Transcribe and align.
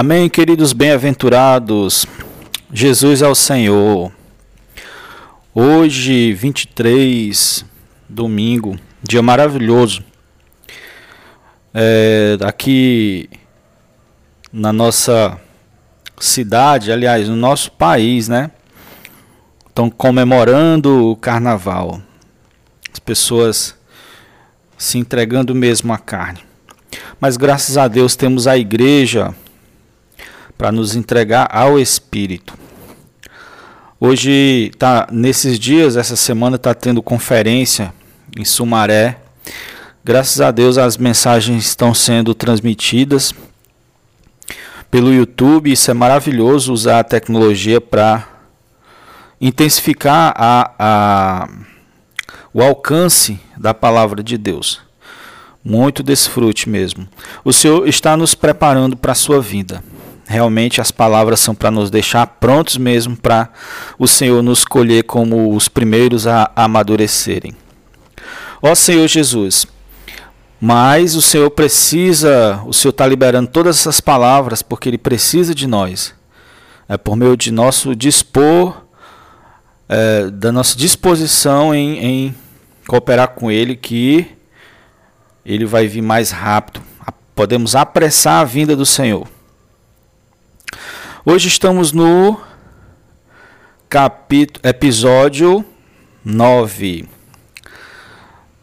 Amém, 0.00 0.28
queridos 0.28 0.72
bem-aventurados. 0.72 2.06
Jesus 2.72 3.20
é 3.20 3.26
o 3.26 3.34
Senhor. 3.34 4.12
Hoje, 5.52 6.32
23, 6.34 7.64
domingo, 8.08 8.78
dia 9.02 9.20
maravilhoso. 9.20 10.04
É, 11.74 12.38
aqui 12.42 13.28
na 14.52 14.72
nossa 14.72 15.36
cidade, 16.20 16.92
aliás, 16.92 17.28
no 17.28 17.34
nosso 17.34 17.72
país, 17.72 18.28
né? 18.28 18.52
Estão 19.68 19.90
comemorando 19.90 21.10
o 21.10 21.16
carnaval. 21.16 22.00
As 22.92 23.00
pessoas 23.00 23.76
se 24.76 24.96
entregando 24.96 25.56
mesmo 25.56 25.92
à 25.92 25.98
carne. 25.98 26.38
Mas 27.20 27.36
graças 27.36 27.76
a 27.76 27.88
Deus 27.88 28.14
temos 28.14 28.46
a 28.46 28.56
igreja 28.56 29.34
para 30.58 30.72
nos 30.72 30.96
entregar 30.96 31.48
ao 31.52 31.78
Espírito. 31.78 32.52
Hoje 34.00 34.72
tá 34.76 35.06
nesses 35.10 35.58
dias, 35.58 35.96
essa 35.96 36.16
semana 36.16 36.56
está 36.56 36.74
tendo 36.74 37.00
conferência 37.00 37.94
em 38.36 38.44
Sumaré. 38.44 39.18
Graças 40.04 40.40
a 40.40 40.50
Deus 40.50 40.76
as 40.76 40.96
mensagens 40.96 41.64
estão 41.64 41.94
sendo 41.94 42.34
transmitidas 42.34 43.32
pelo 44.90 45.12
YouTube. 45.12 45.70
Isso 45.70 45.90
é 45.90 45.94
maravilhoso 45.94 46.72
usar 46.72 47.00
a 47.00 47.04
tecnologia 47.04 47.80
para 47.80 48.26
intensificar 49.40 50.34
a, 50.36 50.72
a, 50.78 51.48
o 52.52 52.60
alcance 52.62 53.38
da 53.56 53.72
palavra 53.72 54.22
de 54.24 54.36
Deus. 54.36 54.80
Muito 55.64 56.02
desfrute 56.02 56.68
mesmo. 56.68 57.06
O 57.44 57.52
Senhor 57.52 57.86
está 57.86 58.16
nos 58.16 58.34
preparando 58.34 58.96
para 58.96 59.12
a 59.12 59.16
sua 59.16 59.40
vida. 59.40 59.82
Realmente 60.30 60.78
as 60.78 60.90
palavras 60.90 61.40
são 61.40 61.54
para 61.54 61.70
nos 61.70 61.90
deixar 61.90 62.26
prontos 62.26 62.76
mesmo 62.76 63.16
para 63.16 63.48
o 63.98 64.06
Senhor 64.06 64.42
nos 64.42 64.58
escolher 64.58 65.04
como 65.04 65.56
os 65.56 65.68
primeiros 65.68 66.26
a 66.26 66.50
amadurecerem. 66.54 67.56
Ó 68.60 68.74
Senhor 68.74 69.08
Jesus, 69.08 69.66
mas 70.60 71.14
o 71.14 71.22
Senhor 71.22 71.48
precisa, 71.48 72.62
o 72.66 72.74
Senhor 72.74 72.90
está 72.90 73.06
liberando 73.06 73.48
todas 73.48 73.78
essas 73.78 74.02
palavras 74.02 74.60
porque 74.60 74.90
Ele 74.90 74.98
precisa 74.98 75.54
de 75.54 75.66
nós. 75.66 76.14
É 76.86 76.98
por 76.98 77.16
meio 77.16 77.34
de 77.34 77.50
nosso 77.50 77.96
dispor, 77.96 78.82
é, 79.88 80.28
da 80.30 80.52
nossa 80.52 80.76
disposição 80.76 81.74
em, 81.74 82.04
em 82.04 82.34
cooperar 82.86 83.28
com 83.28 83.50
Ele 83.50 83.74
que 83.74 84.26
Ele 85.42 85.64
vai 85.64 85.86
vir 85.86 86.02
mais 86.02 86.30
rápido. 86.30 86.82
Podemos 87.34 87.74
apressar 87.74 88.42
a 88.42 88.44
vinda 88.44 88.76
do 88.76 88.84
Senhor. 88.84 89.26
Hoje 91.24 91.48
estamos 91.48 91.90
no 91.90 92.40
capítulo, 93.88 94.60
episódio 94.64 95.64
9. 96.24 97.08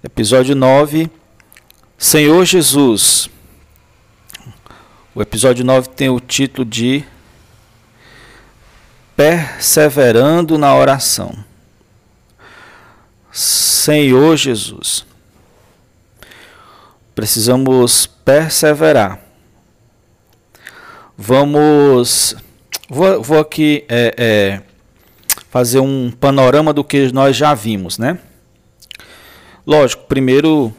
Episódio 0.02 0.56
9, 0.56 1.12
Senhor 1.98 2.46
Jesus. 2.46 3.30
O 5.14 5.22
episódio 5.22 5.66
9 5.66 5.90
tem 5.90 6.10
o 6.10 6.20
título 6.20 6.64
de 6.64 7.04
Perseverando 9.18 10.58
na 10.58 10.74
oração. 10.74 11.38
Senhor 13.34 14.38
Jesus. 14.38 15.06
Precisamos 17.14 18.08
perseverar. 18.08 19.20
Vamos 21.18 22.36
Vou, 22.88 23.24
vou 23.24 23.40
aqui 23.40 23.84
é, 23.90 24.14
é, 24.16 24.62
fazer 25.50 25.80
um 25.80 26.12
panorama 26.12 26.72
do 26.72 26.84
que 26.84 27.12
nós 27.12 27.36
já 27.36 27.56
vimos, 27.56 27.98
né? 27.98 28.20
Lógico, 29.66 30.04
primeiro 30.04 30.72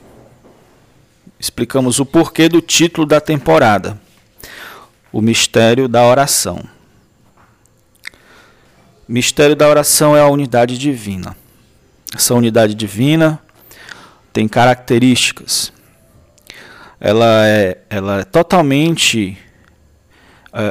explicamos 1.38 1.98
o 1.98 2.06
porquê 2.06 2.48
do 2.48 2.60
título 2.60 3.04
da 3.04 3.20
temporada, 3.20 4.00
o 5.12 5.20
mistério 5.20 5.88
da 5.88 6.04
oração. 6.04 6.62
Mistério 9.08 9.56
da 9.56 9.68
oração 9.68 10.16
é 10.16 10.20
a 10.20 10.28
unidade 10.28 10.78
divina. 10.78 11.36
Essa 12.14 12.34
unidade 12.34 12.72
divina 12.74 13.40
tem 14.32 14.46
características. 14.46 15.72
Ela 17.00 17.48
é, 17.48 17.78
ela 17.90 18.20
é 18.20 18.24
totalmente 18.24 19.36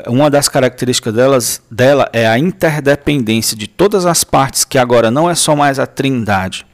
uma 0.08 0.32
das 0.32 0.50
características 0.50 1.14
delas, 1.14 1.62
dela 1.70 2.10
é 2.12 2.26
a 2.26 2.40
interdependência 2.40 3.56
de 3.56 3.68
todas 3.68 4.06
as 4.06 4.24
partes, 4.24 4.66
que 4.66 4.80
agora 4.80 5.12
não 5.12 5.30
é 5.30 5.36
só 5.36 5.56
mais 5.56 5.78
a 5.78 5.86
trindade, 5.86 6.66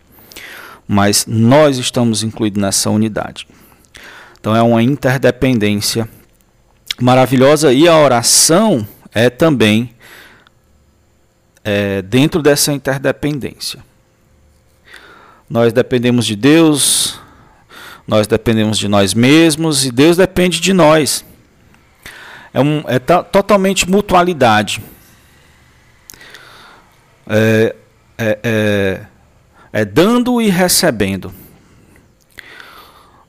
mas 0.88 1.26
nós 1.28 1.78
estamos 1.78 2.24
incluídos 2.24 2.62
nessa 2.62 2.90
unidade. 2.90 3.48
Então 4.40 4.56
é 4.56 4.62
uma 4.62 4.82
interdependência 4.82 6.08
maravilhosa 7.02 7.74
e 7.74 7.88
a 7.88 7.98
oração 7.98 8.88
é 9.14 9.30
também 9.30 9.94
é, 11.66 12.02
dentro 12.02 12.42
dessa 12.42 12.72
interdependência. 12.72 13.84
Nós 15.50 15.74
dependemos 15.74 16.26
de 16.26 16.38
Deus, 16.38 17.20
nós 18.08 18.26
dependemos 18.26 18.78
de 18.78 18.88
nós 18.88 19.14
mesmos 19.14 19.86
e 19.86 19.92
Deus 19.92 20.16
depende 20.16 20.62
de 20.62 20.72
nós 20.72 21.26
é, 22.54 22.60
um, 22.60 22.84
é 22.88 23.00
totalmente 23.00 23.90
mutualidade. 23.90 24.82
É, 27.28 27.76
é, 28.18 28.40
é, 28.44 29.02
é, 29.72 29.86
dando 29.86 30.42
e 30.42 30.50
recebendo. 30.50 31.34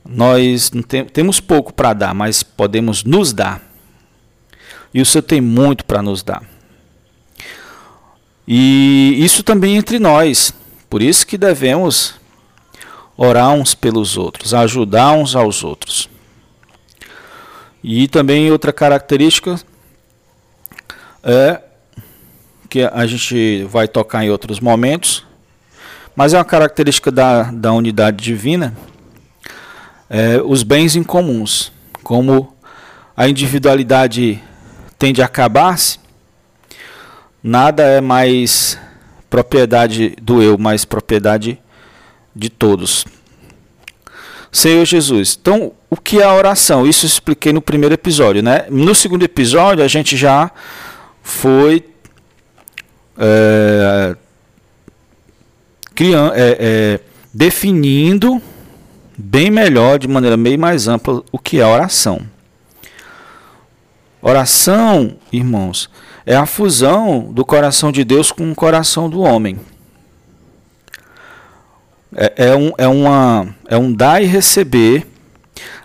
Nós 0.05 0.71
tem, 0.89 1.05
temos 1.05 1.41
pouco 1.41 1.73
para 1.73 1.93
dar, 1.93 2.15
mas 2.15 2.43
podemos 2.43 3.05
nos 3.05 3.33
dar. 3.33 3.63
E 4.93 5.01
o 5.01 5.07
Senhor 5.07 5.23
tem 5.23 5.41
muito 5.41 5.85
para 5.85 6.03
nos 6.03 6.23
dar. 6.23 6.43
E 8.47 9.17
isso 9.19 9.43
também 9.43 9.77
entre 9.77 9.99
nós. 9.99 10.53
Por 10.91 11.01
isso 11.01 11.27
que 11.27 11.39
devemos 11.39 12.21
orar 13.17 13.53
uns 13.53 13.75
pelos 13.75 14.17
outros, 14.17 14.53
ajudar 14.53 15.13
uns 15.13 15.37
aos 15.37 15.63
outros. 15.63 16.11
E 17.83 18.07
também 18.07 18.51
outra 18.51 18.73
característica 18.73 19.59
é 21.23 21.61
que 22.69 22.85
a 22.85 23.05
gente 23.07 23.65
vai 23.65 23.89
tocar 23.89 24.25
em 24.25 24.31
outros 24.31 24.61
momentos, 24.61 25.27
mas 26.15 26.33
é 26.33 26.39
uma 26.39 26.45
característica 26.45 27.11
da, 27.11 27.45
da 27.51 27.73
unidade 27.73 28.23
divina, 28.23 28.75
é, 30.09 30.41
os 30.45 30.63
bens 30.63 30.95
em 30.97 31.03
comuns. 31.03 31.73
Como 32.03 32.55
a 33.17 33.29
individualidade 33.29 34.43
tende 34.99 35.21
a 35.23 35.27
acabar-se, 35.27 35.99
nada 37.43 37.83
é 37.83 38.01
mais 38.01 38.79
propriedade 39.29 40.17
do 40.21 40.43
eu, 40.43 40.57
mas 40.59 40.85
propriedade 40.85 41.59
de 42.35 42.49
todos. 42.49 43.05
Senhor 44.53 44.85
Jesus. 44.85 45.39
Então, 45.41 45.73
o 45.89 45.97
que 45.97 46.21
é 46.21 46.25
a 46.25 46.35
oração? 46.35 46.87
Isso 46.87 47.07
eu 47.07 47.09
expliquei 47.09 47.55
no 47.55 47.63
primeiro 47.63 47.95
episódio, 47.95 48.43
né? 48.43 48.67
No 48.69 48.95
segundo 48.95 49.23
episódio, 49.23 49.83
a 49.83 49.89
gente 49.89 50.15
já 50.15 50.51
foi 51.23 51.83
é, 53.17 54.15
criando, 55.95 56.35
é, 56.35 56.57
é, 56.61 57.01
definindo 57.33 58.43
bem 59.17 59.51
melhor, 59.51 59.99
de 59.99 60.07
maneira 60.07 60.37
bem 60.37 60.59
mais 60.59 60.87
ampla, 60.87 61.23
o 61.33 61.39
que 61.39 61.59
é 61.59 61.67
oração. 61.67 62.21
Oração, 64.21 65.17
irmãos, 65.33 65.89
é 66.27 66.37
a 66.37 66.45
fusão 66.45 67.33
do 67.33 67.45
coração 67.45 67.91
de 67.91 68.05
Deus 68.05 68.31
com 68.31 68.53
o 68.53 68.55
coração 68.55 69.09
do 69.09 69.21
homem. 69.21 69.59
É, 72.15 72.49
é, 72.49 72.57
um, 72.57 72.73
é, 72.77 72.87
uma, 72.87 73.55
é 73.69 73.77
um 73.77 73.93
dar 73.93 74.23
e 74.23 74.27
receber. 74.27 75.07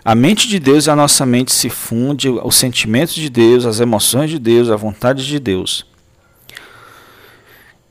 A 0.04 0.14
mente 0.14 0.48
de 0.48 0.58
Deus 0.58 0.86
e 0.86 0.90
a 0.90 0.96
nossa 0.96 1.26
mente 1.26 1.52
se 1.52 1.68
funde, 1.68 2.28
os 2.28 2.56
sentimentos 2.56 3.14
de 3.14 3.28
Deus, 3.28 3.66
as 3.66 3.80
emoções 3.80 4.30
de 4.30 4.38
Deus, 4.38 4.70
a 4.70 4.76
vontade 4.76 5.26
de 5.26 5.38
Deus. 5.38 5.86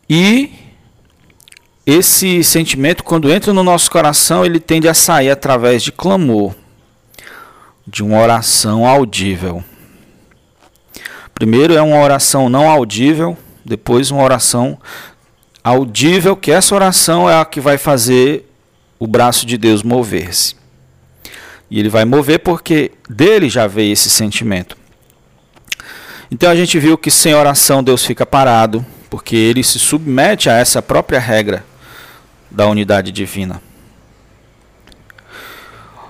E 0.09 0.51
esse 1.85 2.43
sentimento, 2.43 3.03
quando 3.03 3.31
entra 3.31 3.53
no 3.53 3.63
nosso 3.63 3.89
coração, 3.91 4.45
ele 4.45 4.59
tende 4.59 4.87
a 4.87 4.93
sair 4.93 5.29
através 5.29 5.83
de 5.83 5.91
clamor, 5.91 6.55
de 7.85 8.03
uma 8.03 8.19
oração 8.19 8.85
audível. 8.85 9.63
Primeiro 11.33 11.75
é 11.75 11.81
uma 11.81 12.01
oração 12.01 12.49
não 12.49 12.69
audível, 12.69 13.37
depois 13.63 14.11
uma 14.11 14.23
oração 14.23 14.79
audível, 15.67 16.35
que 16.35 16.51
essa 16.51 16.73
oração 16.73 17.29
é 17.29 17.39
a 17.39 17.45
que 17.45 17.59
vai 17.59 17.77
fazer 17.77 18.49
o 18.97 19.05
braço 19.05 19.45
de 19.45 19.57
Deus 19.57 19.83
mover-se. 19.83 20.55
E 21.69 21.79
ele 21.79 21.89
vai 21.89 22.05
mover 22.05 22.39
porque 22.39 22.91
dele 23.09 23.49
já 23.49 23.67
veio 23.67 23.91
esse 23.91 24.09
sentimento. 24.09 24.77
Então 26.31 26.49
a 26.49 26.55
gente 26.55 26.79
viu 26.79 26.97
que 26.97 27.11
sem 27.11 27.33
oração 27.33 27.83
Deus 27.83 28.05
fica 28.05 28.25
parado, 28.25 28.85
porque 29.09 29.35
ele 29.35 29.63
se 29.63 29.77
submete 29.77 30.49
a 30.49 30.53
essa 30.53 30.81
própria 30.81 31.19
regra 31.19 31.65
da 32.49 32.67
unidade 32.67 33.11
divina. 33.11 33.61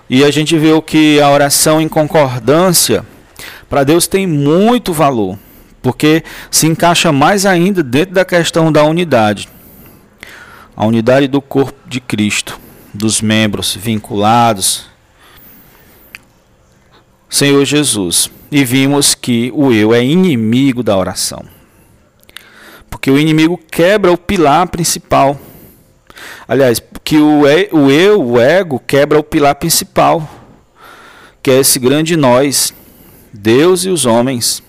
E 0.09 0.23
a 0.23 0.31
gente 0.31 0.57
viu 0.57 0.81
que 0.81 1.19
a 1.19 1.29
oração 1.29 1.81
em 1.81 1.87
concordância 1.87 3.03
para 3.67 3.83
Deus 3.83 4.07
tem 4.07 4.25
muito 4.25 4.93
valor, 4.93 5.37
porque 5.87 6.21
se 6.51 6.67
encaixa 6.67 7.13
mais 7.13 7.45
ainda 7.45 7.81
dentro 7.81 8.13
da 8.13 8.25
questão 8.25 8.73
da 8.73 8.83
unidade. 8.83 9.47
A 10.75 10.85
unidade 10.85 11.29
do 11.29 11.41
corpo 11.41 11.79
de 11.87 12.01
Cristo, 12.01 12.59
dos 12.93 13.21
membros 13.21 13.73
vinculados. 13.73 14.85
Senhor 17.29 17.63
Jesus, 17.63 18.29
e 18.51 18.65
vimos 18.65 19.15
que 19.15 19.49
o 19.55 19.71
eu 19.71 19.93
é 19.93 20.03
inimigo 20.03 20.83
da 20.83 20.97
oração. 20.97 21.45
Porque 22.89 23.09
o 23.09 23.17
inimigo 23.17 23.57
quebra 23.71 24.11
o 24.11 24.17
pilar 24.17 24.67
principal. 24.67 25.39
Aliás, 26.45 26.83
que 27.01 27.17
o, 27.17 27.47
eu, 27.47 28.21
o 28.21 28.41
ego, 28.41 28.77
quebra 28.85 29.17
o 29.17 29.23
pilar 29.23 29.55
principal, 29.55 30.29
que 31.41 31.49
é 31.49 31.59
esse 31.61 31.79
grande 31.79 32.17
nós, 32.17 32.73
Deus 33.31 33.85
e 33.85 33.89
os 33.89 34.05
homens. 34.05 34.66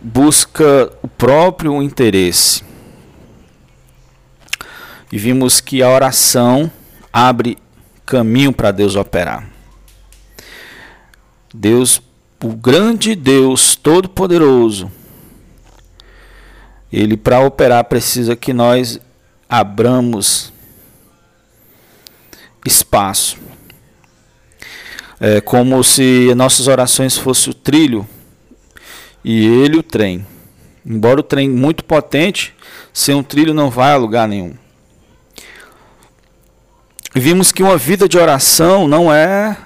Busca 0.00 0.92
o 1.02 1.08
próprio 1.08 1.82
interesse. 1.82 2.62
E 5.10 5.18
vimos 5.18 5.60
que 5.60 5.82
a 5.82 5.88
oração 5.88 6.70
abre 7.12 7.58
caminho 8.04 8.52
para 8.52 8.70
Deus 8.70 8.94
operar. 8.94 9.48
Deus, 11.52 12.00
o 12.42 12.54
grande 12.54 13.14
Deus 13.14 13.74
Todo-Poderoso, 13.74 14.90
ele 16.92 17.16
para 17.16 17.40
operar 17.40 17.84
precisa 17.84 18.36
que 18.36 18.52
nós 18.52 19.00
abramos 19.48 20.52
espaço. 22.64 23.38
É 25.20 25.40
como 25.40 25.82
se 25.82 26.32
nossas 26.34 26.68
orações 26.68 27.16
fossem 27.16 27.50
o 27.50 27.54
trilho 27.54 28.08
e 29.24 29.46
ele 29.46 29.78
o 29.78 29.82
trem. 29.82 30.26
Embora 30.84 31.20
o 31.20 31.22
trem 31.22 31.48
muito 31.48 31.84
potente, 31.84 32.54
sem 32.92 33.14
um 33.14 33.22
trilho 33.22 33.52
não 33.52 33.70
vai 33.70 33.92
a 33.92 33.96
lugar 33.96 34.26
nenhum. 34.26 34.54
Vimos 37.14 37.52
que 37.52 37.62
uma 37.62 37.76
vida 37.76 38.08
de 38.08 38.18
oração 38.18 38.86
não 38.86 39.12
é 39.12 39.56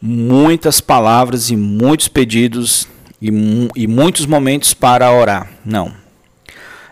muitas 0.00 0.80
palavras 0.80 1.50
e 1.50 1.56
muitos 1.56 2.08
pedidos 2.08 2.88
e, 3.20 3.28
e 3.76 3.86
muitos 3.86 4.24
momentos 4.24 4.72
para 4.72 5.12
orar. 5.12 5.50
Não. 5.64 5.92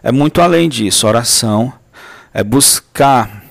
É 0.02 0.12
muito 0.12 0.40
além 0.40 0.68
disso. 0.68 1.06
Oração 1.06 1.72
é 2.32 2.44
buscar 2.44 3.44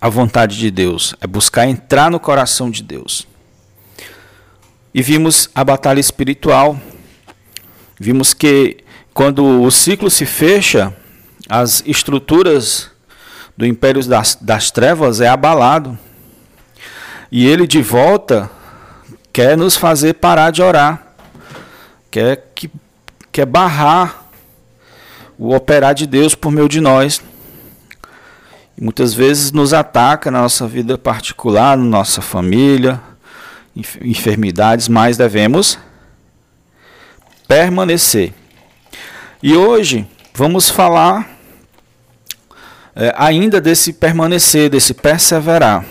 a 0.00 0.08
vontade 0.08 0.58
de 0.58 0.70
Deus, 0.70 1.14
é 1.20 1.26
buscar 1.26 1.66
entrar 1.66 2.10
no 2.10 2.20
coração 2.20 2.70
de 2.70 2.82
Deus. 2.82 3.26
E 4.94 5.02
vimos 5.02 5.50
a 5.54 5.64
batalha 5.64 6.00
espiritual. 6.00 6.78
Vimos 7.98 8.34
que 8.34 8.78
quando 9.14 9.62
o 9.62 9.70
ciclo 9.70 10.10
se 10.10 10.26
fecha, 10.26 10.94
as 11.48 11.82
estruturas 11.86 12.90
do 13.56 13.64
império 13.64 14.04
das, 14.06 14.36
das 14.40 14.70
trevas 14.70 15.20
é 15.20 15.28
abalado. 15.28 15.98
E 17.32 17.46
ele 17.46 17.66
de 17.66 17.80
volta 17.80 18.50
quer 19.32 19.56
nos 19.56 19.76
fazer 19.76 20.14
parar 20.14 20.50
de 20.50 20.62
orar. 20.62 21.14
Quer 22.10 22.50
que 22.54 22.70
quer 23.32 23.46
barrar 23.46 24.30
o 25.38 25.54
operar 25.54 25.94
de 25.94 26.06
Deus 26.06 26.34
por 26.34 26.50
meio 26.50 26.68
de 26.68 26.80
nós. 26.80 27.22
E 28.76 28.84
muitas 28.84 29.14
vezes 29.14 29.52
nos 29.52 29.72
ataca 29.72 30.30
na 30.30 30.42
nossa 30.42 30.66
vida 30.66 30.98
particular, 30.98 31.76
na 31.76 31.84
nossa 31.84 32.20
família, 32.20 33.00
enfermidades, 34.02 34.88
mas 34.88 35.16
devemos 35.16 35.78
permanecer. 37.46 38.32
E 39.42 39.56
hoje 39.56 40.06
vamos 40.34 40.68
falar 40.68 41.38
é, 42.94 43.14
ainda 43.16 43.60
desse 43.60 43.92
permanecer, 43.92 44.70
desse 44.70 44.94
perseverar 44.94 45.84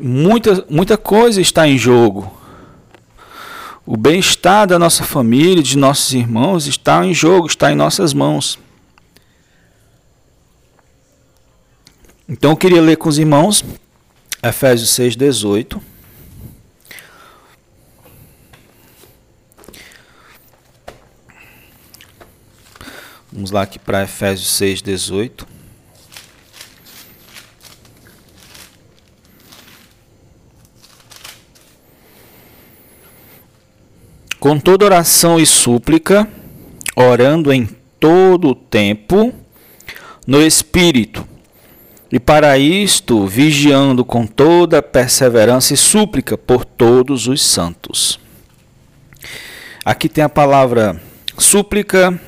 muita, 0.00 0.64
muita 0.68 0.96
coisa 0.96 1.40
está 1.40 1.66
em 1.66 1.78
jogo. 1.78 2.38
O 3.84 3.96
bem-estar 3.96 4.66
da 4.66 4.78
nossa 4.78 5.04
família, 5.04 5.62
de 5.62 5.76
nossos 5.76 6.12
irmãos, 6.14 6.66
está 6.66 7.04
em 7.04 7.12
jogo, 7.12 7.46
está 7.46 7.72
em 7.72 7.74
nossas 7.74 8.14
mãos. 8.14 8.58
Então 12.28 12.52
eu 12.52 12.56
queria 12.56 12.80
ler 12.80 12.96
com 12.96 13.08
os 13.08 13.18
irmãos 13.18 13.64
Efésios 14.42 14.90
6, 14.90 15.16
18. 15.16 15.80
Vamos 23.32 23.50
lá 23.50 23.62
aqui 23.62 23.78
para 23.78 24.02
Efésios 24.02 24.50
6, 24.50 24.82
18. 24.82 25.46
com 34.38 34.58
toda 34.58 34.84
oração 34.84 35.38
e 35.38 35.46
súplica, 35.46 36.28
orando 36.96 37.52
em 37.52 37.64
todo 38.00 38.48
o 38.48 38.54
tempo 38.56 39.32
no 40.26 40.42
Espírito, 40.42 41.24
e 42.10 42.18
para 42.18 42.58
isto 42.58 43.24
vigiando 43.24 44.04
com 44.04 44.26
toda 44.26 44.82
perseverança 44.82 45.74
e 45.74 45.76
súplica 45.76 46.36
por 46.36 46.64
todos 46.64 47.28
os 47.28 47.40
santos. 47.40 48.18
Aqui 49.84 50.08
tem 50.08 50.24
a 50.24 50.28
palavra 50.28 51.00
súplica, 51.38 52.20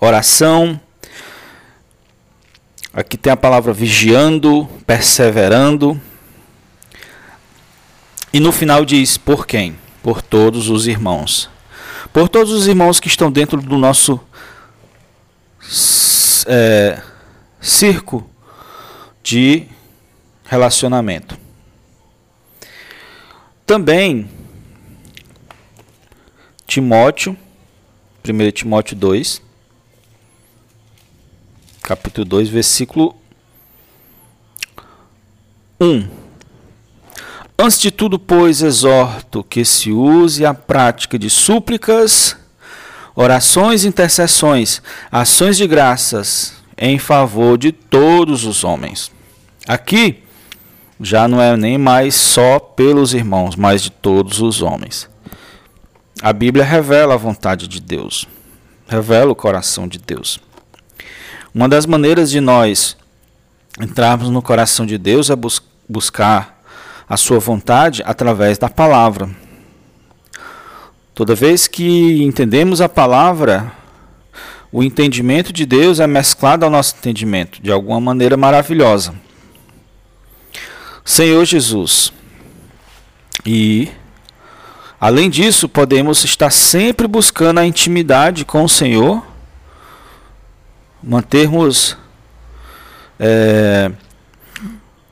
oração. 0.00 0.80
Aqui 2.92 3.16
tem 3.16 3.32
a 3.32 3.36
palavra 3.36 3.72
vigiando, 3.72 4.68
perseverando. 4.86 6.00
E 8.32 8.40
no 8.40 8.52
final 8.52 8.84
diz 8.84 9.16
por 9.16 9.46
quem? 9.46 9.76
por 10.08 10.22
todos 10.22 10.70
os 10.70 10.86
irmãos. 10.86 11.50
Por 12.12 12.30
todos 12.30 12.50
os 12.50 12.66
irmãos 12.66 12.98
que 12.98 13.08
estão 13.08 13.30
dentro 13.30 13.60
do 13.60 13.76
nosso 13.76 14.18
é, 16.46 17.02
circo 17.60 18.28
de 19.22 19.66
relacionamento. 20.44 21.38
Também, 23.66 24.30
Timóteo, 26.66 27.36
1 28.26 28.50
Timóteo 28.52 28.96
2, 28.96 29.42
capítulo 31.82 32.24
2, 32.24 32.48
versículo 32.48 33.14
1. 35.80 36.08
Antes 37.58 37.80
de 37.80 37.90
tudo, 37.90 38.18
pois, 38.18 38.62
exorto 38.62 39.42
que 39.42 39.64
se 39.64 39.90
use 39.90 40.46
a 40.46 40.54
prática 40.54 41.18
de 41.18 41.28
súplicas, 41.28 42.36
orações, 43.14 43.84
intercessões, 43.84 44.80
ações 45.10 45.56
de 45.56 45.66
graças 45.66 46.54
em 46.76 46.98
favor 46.98 47.58
de 47.58 47.72
todos 47.72 48.44
os 48.44 48.62
homens. 48.62 49.10
Aqui 49.66 50.22
já 51.00 51.26
não 51.26 51.40
é 51.40 51.56
nem 51.56 51.76
mais 51.78 52.14
só 52.14 52.58
pelos 52.58 53.14
irmãos, 53.14 53.56
mas 53.56 53.82
de 53.82 53.90
todos 53.90 54.40
os 54.40 54.62
homens. 54.62 55.08
A 56.22 56.32
Bíblia 56.32 56.64
revela 56.64 57.14
a 57.14 57.18
vontade 57.18 57.68
de 57.68 57.80
Deus, 57.80 58.26
revela 58.88 59.32
o 59.32 59.36
coração 59.36 59.86
de 59.86 59.98
Deus. 59.98 60.40
Uma 61.54 61.68
das 61.68 61.86
maneiras 61.86 62.30
de 62.30 62.40
nós 62.40 62.96
entrarmos 63.80 64.28
no 64.28 64.42
coração 64.42 64.84
de 64.84 64.98
Deus 64.98 65.30
é 65.30 65.36
bus 65.36 65.62
buscar 65.88 66.62
a 67.08 67.16
sua 67.16 67.38
vontade 67.38 68.02
através 68.04 68.58
da 68.58 68.68
palavra. 68.68 69.30
Toda 71.14 71.34
vez 71.34 71.66
que 71.66 72.22
entendemos 72.22 72.80
a 72.80 72.88
palavra, 72.88 73.72
o 74.70 74.82
entendimento 74.82 75.52
de 75.52 75.64
Deus 75.64 75.98
é 75.98 76.06
mesclado 76.06 76.64
ao 76.64 76.70
nosso 76.70 76.94
entendimento 76.98 77.62
de 77.62 77.72
alguma 77.72 78.00
maneira 78.00 78.36
maravilhosa. 78.36 79.14
Senhor 81.04 81.44
Jesus. 81.46 82.12
E 83.46 83.88
além 85.00 85.30
disso, 85.30 85.68
podemos 85.68 86.22
estar 86.22 86.50
sempre 86.50 87.08
buscando 87.08 87.58
a 87.58 87.66
intimidade 87.66 88.44
com 88.44 88.62
o 88.62 88.68
Senhor, 88.68 89.24
mantermos 91.02 91.96
é, 93.18 93.90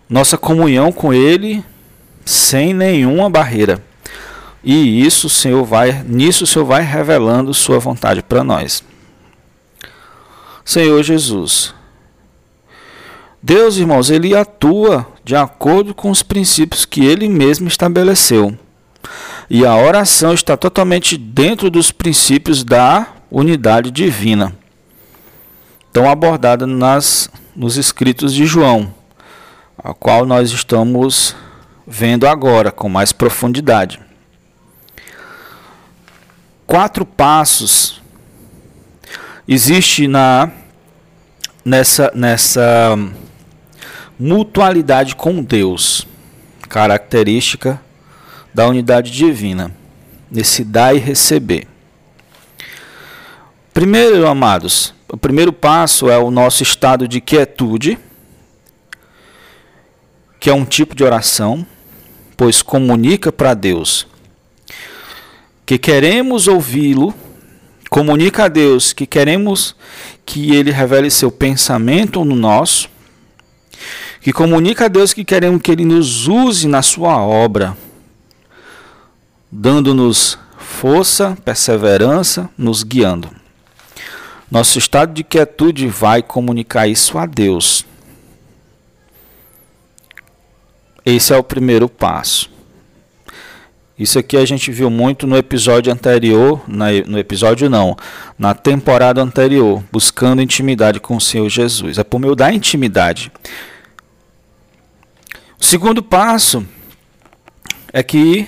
nossa 0.08 0.38
comunhão 0.38 0.92
com 0.92 1.12
Ele 1.12 1.64
sem 2.24 2.74
nenhuma 2.74 3.30
barreira. 3.30 3.82
E 4.62 5.04
isso 5.04 5.28
Senhor 5.28 5.64
vai, 5.64 6.02
nisso 6.02 6.44
o 6.44 6.46
Senhor 6.46 6.64
vai 6.64 6.82
revelando 6.82 7.54
sua 7.54 7.78
vontade 7.78 8.22
para 8.22 8.42
nós. 8.42 8.82
Senhor 10.64 11.00
Jesus. 11.04 11.72
Deus, 13.40 13.76
irmãos, 13.76 14.10
ele 14.10 14.34
atua 14.34 15.06
de 15.24 15.36
acordo 15.36 15.94
com 15.94 16.10
os 16.10 16.20
princípios 16.20 16.84
que 16.84 17.04
ele 17.04 17.28
mesmo 17.28 17.68
estabeleceu. 17.68 18.58
E 19.48 19.64
a 19.64 19.76
oração 19.76 20.34
está 20.34 20.56
totalmente 20.56 21.16
dentro 21.16 21.70
dos 21.70 21.92
princípios 21.92 22.64
da 22.64 23.06
unidade 23.30 23.92
divina. 23.92 24.52
Tão 25.96 26.10
abordada 26.10 26.66
nas 26.66 27.30
nos 27.56 27.78
escritos 27.78 28.34
de 28.34 28.44
João, 28.44 28.92
a 29.82 29.94
qual 29.94 30.26
nós 30.26 30.50
estamos 30.50 31.34
vendo 31.86 32.28
agora 32.28 32.70
com 32.70 32.86
mais 32.86 33.12
profundidade. 33.12 33.98
Quatro 36.66 37.06
passos 37.06 38.02
existe 39.48 40.06
na 40.06 40.50
nessa 41.64 42.12
nessa 42.14 42.94
mutualidade 44.20 45.16
com 45.16 45.42
Deus, 45.42 46.06
característica 46.68 47.80
da 48.52 48.68
unidade 48.68 49.10
divina, 49.10 49.74
nesse 50.30 50.62
dar 50.62 50.94
e 50.94 50.98
receber. 50.98 51.66
Primeiro, 53.72 54.28
amados, 54.28 54.94
o 55.08 55.16
primeiro 55.16 55.52
passo 55.52 56.10
é 56.10 56.18
o 56.18 56.30
nosso 56.30 56.62
estado 56.62 57.06
de 57.06 57.20
quietude, 57.20 57.98
que 60.40 60.50
é 60.50 60.54
um 60.54 60.64
tipo 60.64 60.94
de 60.94 61.04
oração, 61.04 61.66
pois 62.36 62.62
comunica 62.62 63.32
para 63.32 63.54
Deus 63.54 64.06
que 65.66 65.78
queremos 65.78 66.46
ouvi-lo, 66.46 67.12
comunica 67.90 68.44
a 68.44 68.48
Deus 68.48 68.92
que 68.92 69.04
queremos 69.04 69.74
que 70.24 70.54
ele 70.54 70.70
revele 70.70 71.10
seu 71.10 71.30
pensamento 71.30 72.24
no 72.24 72.36
nosso, 72.36 72.88
que 74.20 74.32
comunica 74.32 74.84
a 74.84 74.88
Deus 74.88 75.12
que 75.12 75.24
queremos 75.24 75.60
que 75.60 75.72
ele 75.72 75.84
nos 75.84 76.28
use 76.28 76.68
na 76.68 76.82
sua 76.82 77.20
obra, 77.20 77.76
dando-nos 79.50 80.38
força, 80.56 81.36
perseverança, 81.44 82.48
nos 82.56 82.84
guiando. 82.84 83.45
Nosso 84.50 84.78
estado 84.78 85.12
de 85.12 85.24
quietude 85.24 85.88
vai 85.88 86.22
comunicar 86.22 86.86
isso 86.86 87.18
a 87.18 87.26
Deus. 87.26 87.84
Esse 91.04 91.32
é 91.32 91.36
o 91.36 91.42
primeiro 91.42 91.88
passo. 91.88 92.50
Isso 93.98 94.18
aqui 94.18 94.36
a 94.36 94.44
gente 94.44 94.70
viu 94.70 94.90
muito 94.90 95.26
no 95.26 95.36
episódio 95.36 95.90
anterior, 95.90 96.62
no 96.68 97.18
episódio 97.18 97.70
não, 97.70 97.96
na 98.38 98.52
temporada 98.52 99.22
anterior, 99.22 99.82
buscando 99.90 100.42
intimidade 100.42 101.00
com 101.00 101.16
o 101.16 101.20
Senhor 101.20 101.48
Jesus. 101.48 101.96
É 101.96 102.04
por 102.04 102.18
meio 102.18 102.36
da 102.36 102.52
intimidade. 102.52 103.32
O 105.58 105.64
segundo 105.64 106.02
passo 106.02 106.66
é 107.90 108.02
que 108.02 108.46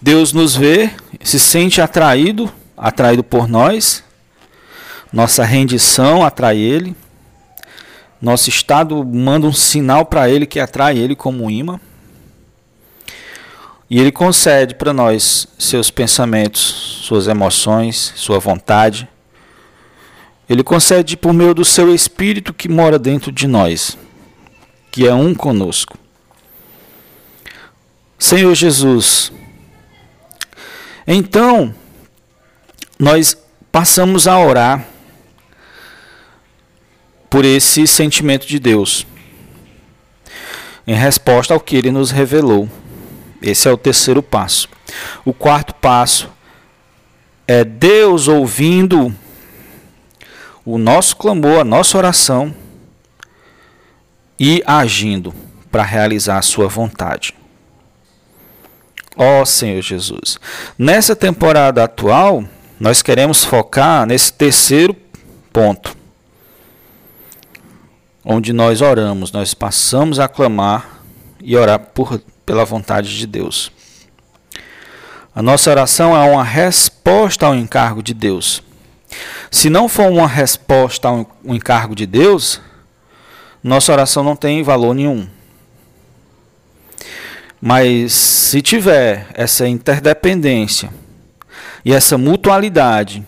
Deus 0.00 0.34
nos 0.34 0.54
vê, 0.54 0.90
se 1.22 1.40
sente 1.40 1.80
atraído, 1.80 2.52
atraído 2.76 3.24
por 3.24 3.48
nós, 3.48 4.03
nossa 5.14 5.44
rendição 5.44 6.24
atrai 6.24 6.58
ele. 6.58 6.96
Nosso 8.20 8.48
estado 8.48 9.04
manda 9.04 9.46
um 9.46 9.52
sinal 9.52 10.04
para 10.04 10.28
ele 10.28 10.44
que 10.44 10.58
atrai 10.58 10.98
ele 10.98 11.14
como 11.14 11.44
um 11.44 11.50
imã. 11.50 11.78
E 13.88 14.00
ele 14.00 14.10
concede 14.10 14.74
para 14.74 14.92
nós 14.92 15.46
seus 15.56 15.88
pensamentos, 15.88 16.60
suas 17.04 17.28
emoções, 17.28 18.12
sua 18.16 18.40
vontade. 18.40 19.08
Ele 20.48 20.64
concede 20.64 21.16
por 21.16 21.32
meio 21.32 21.54
do 21.54 21.64
seu 21.64 21.94
espírito 21.94 22.52
que 22.52 22.68
mora 22.68 22.98
dentro 22.98 23.30
de 23.30 23.46
nós, 23.46 23.96
que 24.90 25.06
é 25.06 25.14
um 25.14 25.32
conosco. 25.32 25.96
Senhor 28.18 28.52
Jesus, 28.52 29.30
então 31.06 31.72
nós 32.98 33.36
passamos 33.70 34.26
a 34.26 34.36
orar 34.40 34.93
por 37.34 37.44
esse 37.44 37.84
sentimento 37.84 38.46
de 38.46 38.60
Deus, 38.60 39.04
em 40.86 40.94
resposta 40.94 41.52
ao 41.52 41.58
que 41.58 41.74
ele 41.74 41.90
nos 41.90 42.12
revelou. 42.12 42.70
Esse 43.42 43.66
é 43.66 43.72
o 43.72 43.76
terceiro 43.76 44.22
passo. 44.22 44.68
O 45.24 45.32
quarto 45.32 45.74
passo 45.74 46.30
é 47.44 47.64
Deus 47.64 48.28
ouvindo 48.28 49.12
o 50.64 50.78
nosso 50.78 51.16
clamor, 51.16 51.58
a 51.58 51.64
nossa 51.64 51.98
oração 51.98 52.54
e 54.38 54.62
agindo 54.64 55.34
para 55.72 55.82
realizar 55.82 56.38
a 56.38 56.42
sua 56.42 56.68
vontade. 56.68 57.34
Ó 59.16 59.42
oh, 59.42 59.44
Senhor 59.44 59.82
Jesus. 59.82 60.38
Nessa 60.78 61.16
temporada 61.16 61.82
atual, 61.82 62.44
nós 62.78 63.02
queremos 63.02 63.44
focar 63.44 64.06
nesse 64.06 64.32
terceiro 64.32 64.94
ponto 65.52 66.03
onde 68.24 68.52
nós 68.52 68.80
oramos, 68.80 69.30
nós 69.30 69.52
passamos 69.52 70.18
a 70.18 70.26
clamar 70.26 71.02
e 71.42 71.56
orar 71.56 71.78
por, 71.78 72.20
pela 72.46 72.64
vontade 72.64 73.16
de 73.16 73.26
Deus. 73.26 73.70
A 75.34 75.42
nossa 75.42 75.70
oração 75.70 76.16
é 76.16 76.30
uma 76.30 76.44
resposta 76.44 77.46
ao 77.46 77.54
encargo 77.54 78.02
de 78.02 78.14
Deus. 78.14 78.62
Se 79.50 79.68
não 79.68 79.88
for 79.88 80.10
uma 80.10 80.26
resposta 80.26 81.08
ao 81.08 81.28
encargo 81.44 81.94
de 81.94 82.06
Deus, 82.06 82.60
nossa 83.62 83.92
oração 83.92 84.22
não 84.22 84.36
tem 84.36 84.62
valor 84.62 84.94
nenhum. 84.94 85.28
Mas 87.60 88.12
se 88.12 88.62
tiver 88.62 89.26
essa 89.34 89.66
interdependência 89.66 90.90
e 91.84 91.92
essa 91.92 92.16
mutualidade 92.16 93.26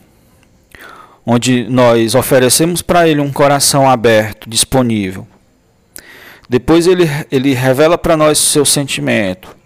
onde 1.27 1.69
nós 1.69 2.15
oferecemos 2.15 2.81
para 2.81 3.09
ele 3.09 3.21
um 3.21 3.33
coração 3.33 3.91
aberto, 3.91 4.49
disponível. 4.49 5.27
Depois 6.49 6.87
ele, 6.87 7.11
ele 7.33 7.53
revela 7.53 7.99
para 7.99 8.17
nós 8.17 8.39
seu 8.39 8.65
sentimento. 8.65 9.57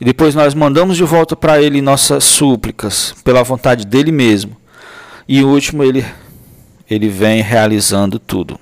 E 0.00 0.04
depois 0.04 0.34
nós 0.34 0.52
mandamos 0.52 0.96
de 0.96 1.04
volta 1.04 1.36
para 1.36 1.62
ele 1.62 1.80
nossas 1.80 2.24
súplicas, 2.24 3.14
pela 3.22 3.44
vontade 3.44 3.86
dele 3.86 4.10
mesmo. 4.10 4.56
E 5.28 5.42
o 5.44 5.48
último, 5.48 5.84
ele, 5.84 6.04
ele 6.90 7.08
vem 7.08 7.40
realizando 7.40 8.18
tudo. 8.18 8.58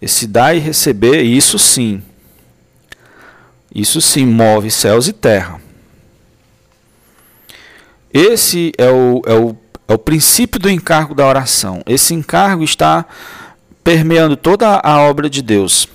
Esse 0.00 0.26
dar 0.26 0.56
e 0.56 0.58
receber, 0.58 1.22
isso 1.22 1.58
sim. 1.58 2.02
Isso 3.72 4.00
sim 4.00 4.26
move 4.26 4.70
céus 4.70 5.06
e 5.06 5.12
terra. 5.12 5.60
Esse 8.12 8.72
é 8.76 8.90
o, 8.90 9.22
é 9.26 9.34
o 9.34 9.56
é 9.92 9.94
o 9.94 9.98
princípio 9.98 10.58
do 10.58 10.70
encargo 10.70 11.14
da 11.14 11.26
oração. 11.26 11.82
Esse 11.86 12.14
encargo 12.14 12.64
está 12.64 13.04
permeando 13.84 14.36
toda 14.36 14.80
a 14.82 15.02
obra 15.02 15.28
de 15.28 15.42
Deus. 15.42 15.86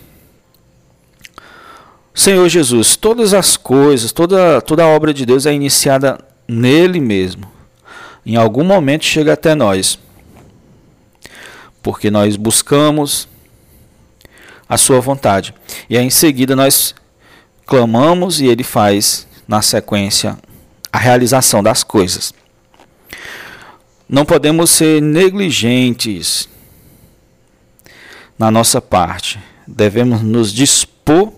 Senhor 2.14 2.48
Jesus, 2.48 2.96
todas 2.96 3.34
as 3.34 3.58
coisas, 3.58 4.12
toda, 4.12 4.62
toda 4.62 4.84
a 4.84 4.88
obra 4.88 5.14
de 5.14 5.26
Deus 5.26 5.46
é 5.46 5.54
iniciada 5.54 6.20
nele 6.48 7.00
mesmo. 7.00 7.52
Em 8.26 8.36
algum 8.36 8.64
momento 8.64 9.04
chega 9.04 9.34
até 9.34 9.56
nós. 9.56 9.98
Porque 11.82 12.12
nós 12.12 12.36
buscamos 12.36 13.28
a 14.70 14.78
sua 14.78 15.00
vontade. 15.00 15.56
E 15.90 15.98
aí 15.98 16.06
em 16.06 16.10
seguida 16.10 16.56
nós 16.56 16.94
clamamos 17.66 18.42
e 18.42 18.46
ele 18.46 18.64
faz 18.64 19.28
na 19.48 19.62
sequência 19.62 20.38
a 20.92 21.00
realização 21.00 21.64
das 21.64 21.84
coisas. 21.84 22.34
Não 24.10 24.24
podemos 24.24 24.70
ser 24.70 25.02
negligentes 25.02 26.48
na 28.40 28.50
nossa 28.50 28.82
parte. 28.82 29.40
Devemos 29.68 30.22
nos 30.22 30.54
dispor 30.54 31.34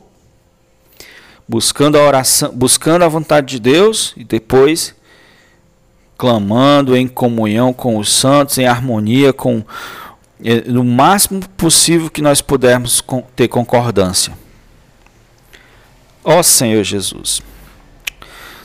buscando 1.47 1.97
a 1.97 2.03
oração, 2.03 2.51
buscando 2.53 3.03
a 3.03 3.07
vontade 3.07 3.47
de 3.55 3.59
Deus 3.59 4.13
e 4.15 4.23
depois 4.23 4.93
clamando 6.15 6.95
em 6.95 7.07
comunhão 7.07 7.73
com 7.73 7.97
os 7.97 8.11
santos, 8.11 8.57
em 8.57 8.67
harmonia 8.67 9.33
com 9.33 9.63
eh, 10.43 10.63
no 10.67 10.83
máximo 10.83 11.41
possível 11.57 12.09
que 12.09 12.21
nós 12.21 12.41
pudermos 12.41 13.03
ter 13.35 13.47
concordância. 13.47 14.37
Ó 16.23 16.43
Senhor 16.43 16.83
Jesus. 16.83 17.41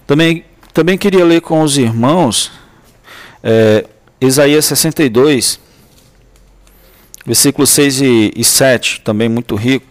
Também 0.07 0.45
também 0.75 0.99
queria 0.99 1.25
ler 1.25 1.41
com 1.41 1.63
os 1.63 1.79
irmãos 1.79 2.51
é, 3.41 3.87
Isaías 4.21 4.65
62, 4.67 5.61
versículos 7.27 7.71
6 7.71 8.01
e, 8.37 8.45
7, 8.45 9.01
também 9.01 9.29
muito 9.29 9.55
rico, 9.55 9.87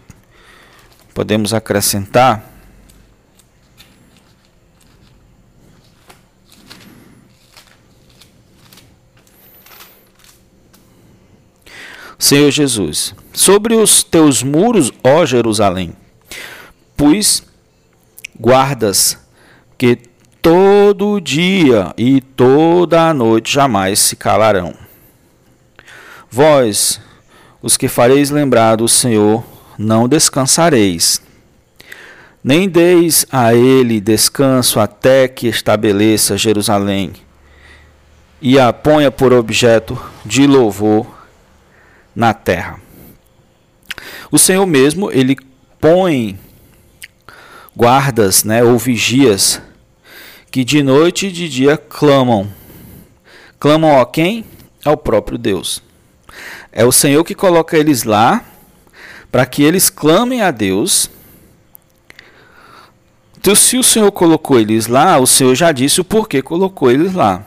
podemos 1.12 1.52
acrescentar. 1.52 2.52
Senhor 12.18 12.50
Jesus, 12.50 13.14
sobre 13.34 13.74
os 13.74 14.02
teus 14.02 14.42
muros, 14.42 14.90
ó 15.02 15.26
Jerusalém, 15.26 15.94
pus 16.96 17.42
guardas 18.38 19.18
que 19.76 19.98
todo 20.44 21.22
dia 21.22 21.94
e 21.96 22.20
toda 22.20 23.08
a 23.08 23.14
noite 23.14 23.50
jamais 23.50 23.98
se 23.98 24.14
calarão. 24.14 24.74
Vós, 26.30 27.00
os 27.62 27.78
que 27.78 27.88
fareis 27.88 28.28
lembrar 28.28 28.76
do 28.76 28.86
Senhor, 28.86 29.42
não 29.78 30.06
descansareis, 30.06 31.22
nem 32.42 32.68
deis 32.68 33.24
a 33.32 33.54
ele 33.54 34.02
descanso 34.02 34.78
até 34.78 35.26
que 35.28 35.46
estabeleça 35.46 36.36
Jerusalém 36.36 37.14
e 38.38 38.58
a 38.58 38.70
ponha 38.70 39.10
por 39.10 39.32
objeto 39.32 39.98
de 40.26 40.46
louvor 40.46 41.06
na 42.14 42.34
terra. 42.34 42.78
O 44.30 44.38
Senhor 44.38 44.66
mesmo, 44.66 45.10
ele 45.10 45.38
põe 45.80 46.38
guardas, 47.74 48.44
né, 48.44 48.62
ou 48.62 48.76
vigias 48.76 49.62
que 50.54 50.64
de 50.64 50.84
noite 50.84 51.26
e 51.26 51.32
de 51.32 51.48
dia 51.48 51.76
clamam. 51.76 52.48
Clamam 53.58 54.00
a 54.00 54.06
quem? 54.06 54.44
Ao 54.84 54.96
próprio 54.96 55.36
Deus. 55.36 55.82
É 56.70 56.84
o 56.84 56.92
Senhor 56.92 57.24
que 57.24 57.34
coloca 57.34 57.76
eles 57.76 58.04
lá 58.04 58.44
para 59.32 59.44
que 59.46 59.64
eles 59.64 59.90
clamem 59.90 60.42
a 60.42 60.52
Deus. 60.52 61.10
Então, 63.36 63.52
se 63.52 63.76
o 63.76 63.82
Senhor 63.82 64.12
colocou 64.12 64.60
eles 64.60 64.86
lá, 64.86 65.18
o 65.18 65.26
Senhor 65.26 65.56
já 65.56 65.72
disse 65.72 66.00
o 66.00 66.04
porquê 66.04 66.40
colocou 66.40 66.88
eles 66.88 67.14
lá. 67.14 67.44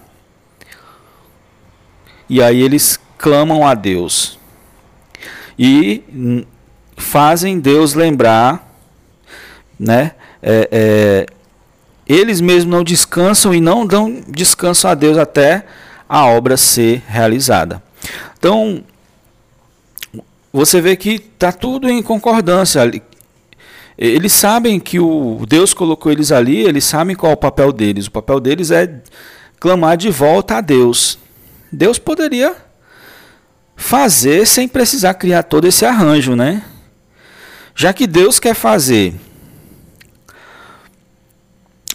E 2.27 2.43
aí 2.43 2.61
eles 2.61 2.99
clamam 3.17 3.65
a 3.65 3.73
Deus. 3.73 4.37
E 5.57 6.03
fazem 6.97 7.57
Deus 7.57 7.93
lembrar, 7.93 8.69
né? 9.79 10.11
É, 10.41 10.69
é, 10.69 11.36
eles 12.07 12.39
mesmos 12.39 12.73
não 12.73 12.83
descansam 12.83 13.53
e 13.53 13.59
não 13.59 13.85
dão 13.85 14.21
descanso 14.27 14.87
a 14.87 14.95
Deus 14.95 15.17
até 15.17 15.65
a 16.07 16.25
obra 16.25 16.55
ser 16.55 17.03
realizada. 17.07 17.83
Então, 18.37 18.83
você 20.53 20.79
vê 20.79 20.95
que 20.95 21.15
está 21.15 21.51
tudo 21.51 21.89
em 21.89 22.01
concordância. 22.01 22.89
Eles 23.97 24.31
sabem 24.31 24.79
que 24.79 24.99
o 24.99 25.45
Deus 25.47 25.73
colocou 25.73 26.11
eles 26.11 26.31
ali, 26.31 26.59
eles 26.59 26.85
sabem 26.85 27.15
qual 27.15 27.31
é 27.31 27.35
o 27.35 27.37
papel 27.37 27.73
deles. 27.73 28.07
O 28.07 28.11
papel 28.11 28.39
deles 28.39 28.71
é 28.71 29.01
clamar 29.59 29.97
de 29.97 30.09
volta 30.09 30.57
a 30.57 30.61
Deus. 30.61 31.19
Deus 31.71 31.99
poderia 31.99 32.55
fazer 33.75 34.47
sem 34.47 34.67
precisar 34.67 35.13
criar 35.15 35.43
todo 35.43 35.67
esse 35.67 35.85
arranjo, 35.85 36.35
né? 36.35 36.63
Já 37.75 37.93
que 37.93 38.07
Deus 38.07 38.39
quer 38.39 38.55
fazer, 38.55 39.13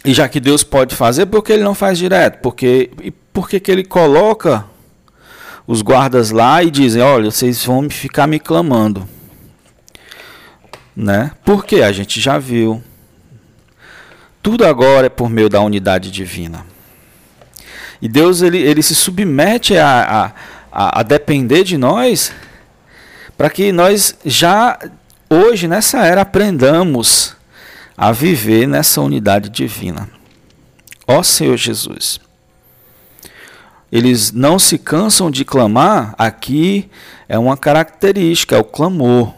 e 0.05 0.13
já 0.13 0.27
que 0.27 0.39
Deus 0.39 0.63
pode 0.63 0.95
fazer, 0.95 1.25
por 1.27 1.43
que 1.43 1.53
ele 1.53 1.63
não 1.63 1.73
faz 1.73 1.97
direto? 1.97 2.39
Porque, 2.41 2.91
e 3.01 3.11
por 3.11 3.49
que, 3.49 3.59
que 3.59 3.71
ele 3.71 3.83
coloca 3.83 4.65
os 5.65 5.81
guardas 5.81 6.31
lá 6.31 6.61
e 6.61 6.69
dizem: 6.69 7.01
olha, 7.01 7.31
vocês 7.31 7.63
vão 7.63 7.89
ficar 7.89 8.27
me 8.27 8.39
clamando? 8.39 9.07
Né? 10.95 11.31
Porque 11.45 11.77
a 11.77 11.91
gente 11.91 12.19
já 12.19 12.37
viu. 12.37 12.83
Tudo 14.41 14.65
agora 14.65 15.07
é 15.07 15.09
por 15.09 15.29
meio 15.29 15.49
da 15.49 15.61
unidade 15.61 16.11
divina. 16.11 16.65
E 18.01 18.09
Deus 18.09 18.41
ele, 18.41 18.57
ele 18.57 18.83
se 18.83 18.93
submete 18.93 19.77
a, 19.77 20.33
a, 20.69 20.99
a 20.99 21.03
depender 21.03 21.63
de 21.63 21.77
nós 21.77 22.33
para 23.37 23.49
que 23.49 23.71
nós 23.71 24.17
já 24.25 24.77
hoje, 25.29 25.67
nessa 25.67 26.05
era, 26.05 26.21
aprendamos 26.21 27.35
a 27.97 28.11
viver 28.11 28.67
nessa 28.67 29.01
unidade 29.01 29.49
divina. 29.49 30.09
Ó 31.07 31.21
Senhor 31.21 31.57
Jesus. 31.57 32.19
Eles 33.91 34.31
não 34.31 34.57
se 34.57 34.79
cansam 34.79 35.29
de 35.29 35.45
clamar, 35.45 36.15
aqui 36.17 36.89
é 37.29 37.37
uma 37.37 37.55
característica, 37.55 38.55
é 38.55 38.59
o 38.59 38.63
clamor. 38.63 39.33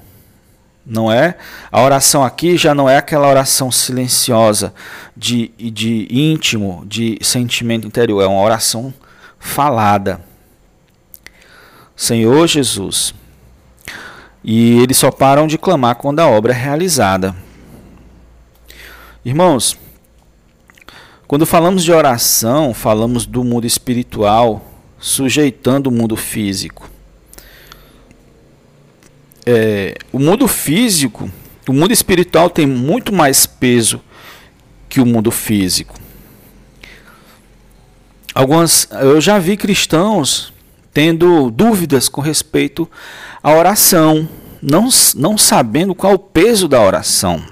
Não 0.86 1.12
é? 1.12 1.36
A 1.72 1.82
oração 1.82 2.24
aqui 2.24 2.56
já 2.56 2.74
não 2.74 2.88
é 2.88 2.96
aquela 2.96 3.28
oração 3.28 3.72
silenciosa 3.72 4.74
de, 5.18 5.52
de 5.58 6.08
íntimo, 6.10 6.86
de 6.86 7.18
sentimento 7.22 7.88
interior, 7.88 8.22
é 8.22 8.28
uma 8.28 8.42
oração 8.42 8.94
falada. 9.40 10.22
Senhor 11.96 12.48
Jesus. 12.48 13.14
E 14.44 14.80
eles 14.80 14.98
só 14.98 15.10
param 15.10 15.48
de 15.48 15.58
clamar 15.58 15.96
quando 15.96 16.20
a 16.20 16.28
obra 16.28 16.54
é 16.54 16.56
realizada. 16.56 17.36
Irmãos, 19.26 19.76
quando 21.28 21.46
falamos 21.46 21.84
de 21.84 21.92
oração, 21.92 22.74
falamos 22.74 23.26
do 23.26 23.44
mundo 23.44 23.66
espiritual 23.66 24.72
sujeitando 25.00 25.88
o 25.88 25.92
mundo 25.92 26.16
físico 26.16 26.90
é, 29.46 29.96
o 30.12 30.18
mundo 30.18 30.48
físico, 30.48 31.30
o 31.70 31.74
mundo 31.74 31.92
espiritual 31.92 32.50
tem 32.50 32.66
muito 32.66 33.14
mais 33.14 33.46
peso 33.46 34.02
que 34.90 35.00
o 35.00 35.06
mundo 35.06 35.30
físico. 35.30 35.96
Algumas, 38.34 38.88
eu 38.92 39.22
já 39.22 39.38
vi 39.38 39.56
cristãos 39.56 40.52
tendo 40.92 41.52
dúvidas 41.52 42.10
com 42.10 42.22
respeito 42.22 42.90
à 43.44 43.52
oração, 43.54 44.28
não, 44.62 44.90
não 45.16 45.38
sabendo 45.38 45.94
qual 45.94 46.14
o 46.14 46.20
peso 46.20 46.68
da 46.68 46.82
oração. 46.82 47.44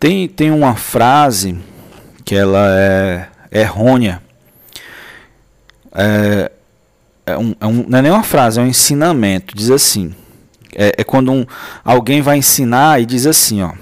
Tem, 0.00 0.26
tem 0.26 0.50
uma 0.50 0.74
frase 0.74 1.58
que 2.24 2.34
ela 2.34 2.66
é 2.70 3.28
errônea. 3.52 4.22
É, 5.92 6.50
é 7.26 7.36
um, 7.36 7.54
é 7.60 7.66
um, 7.66 7.84
não 7.86 7.98
é 7.98 8.02
nem 8.02 8.10
uma 8.10 8.22
frase, 8.22 8.58
é 8.58 8.62
um 8.62 8.66
ensinamento. 8.66 9.54
Diz 9.54 9.70
assim: 9.70 10.14
é, 10.74 10.94
é 10.96 11.04
quando 11.04 11.30
um, 11.30 11.44
alguém 11.84 12.22
vai 12.22 12.38
ensinar 12.38 12.98
e 12.98 13.04
diz 13.04 13.26
assim, 13.26 13.62
ó. 13.62 13.72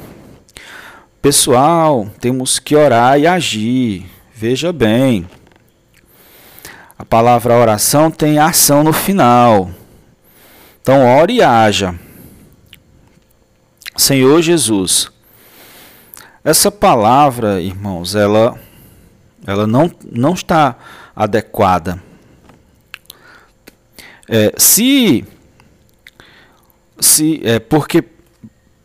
Pessoal, 1.22 2.08
temos 2.20 2.58
que 2.58 2.74
orar 2.74 3.16
e 3.20 3.24
agir. 3.24 4.04
Veja 4.34 4.72
bem. 4.72 5.24
A 6.98 7.04
palavra 7.04 7.54
oração 7.54 8.10
tem 8.10 8.40
ação 8.40 8.82
no 8.82 8.92
final. 8.92 9.70
Então, 10.82 11.06
ore 11.06 11.34
e 11.34 11.42
haja. 11.42 11.94
Senhor 13.96 14.42
Jesus. 14.42 15.16
Essa 16.48 16.70
palavra, 16.70 17.60
irmãos, 17.60 18.14
ela, 18.14 18.58
ela 19.46 19.66
não, 19.66 19.90
não 20.10 20.32
está 20.32 20.76
adequada 21.14 22.02
é, 24.28 24.52
se, 24.56 25.24
se 27.00 27.40
é, 27.44 27.58
porque 27.58 28.04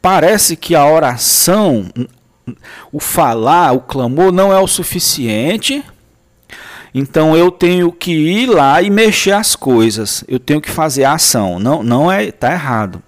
parece 0.02 0.56
que 0.56 0.74
a 0.74 0.86
oração, 0.86 1.90
o 2.92 3.00
falar, 3.00 3.74
o 3.74 3.82
clamor 3.82 4.32
não 4.32 4.54
é 4.54 4.60
o 4.60 4.68
suficiente. 4.68 5.84
Então 6.94 7.36
eu 7.36 7.50
tenho 7.50 7.92
que 7.92 8.12
ir 8.12 8.46
lá 8.48 8.82
e 8.82 8.90
mexer 8.90 9.32
as 9.32 9.56
coisas. 9.56 10.24
Eu 10.28 10.40
tenho 10.40 10.62
que 10.62 10.70
fazer 10.70 11.04
a 11.04 11.14
ação. 11.14 11.60
Não, 11.60 11.82
não 11.82 12.12
é, 12.12 12.32
tá 12.32 12.52
errado. 12.52 13.02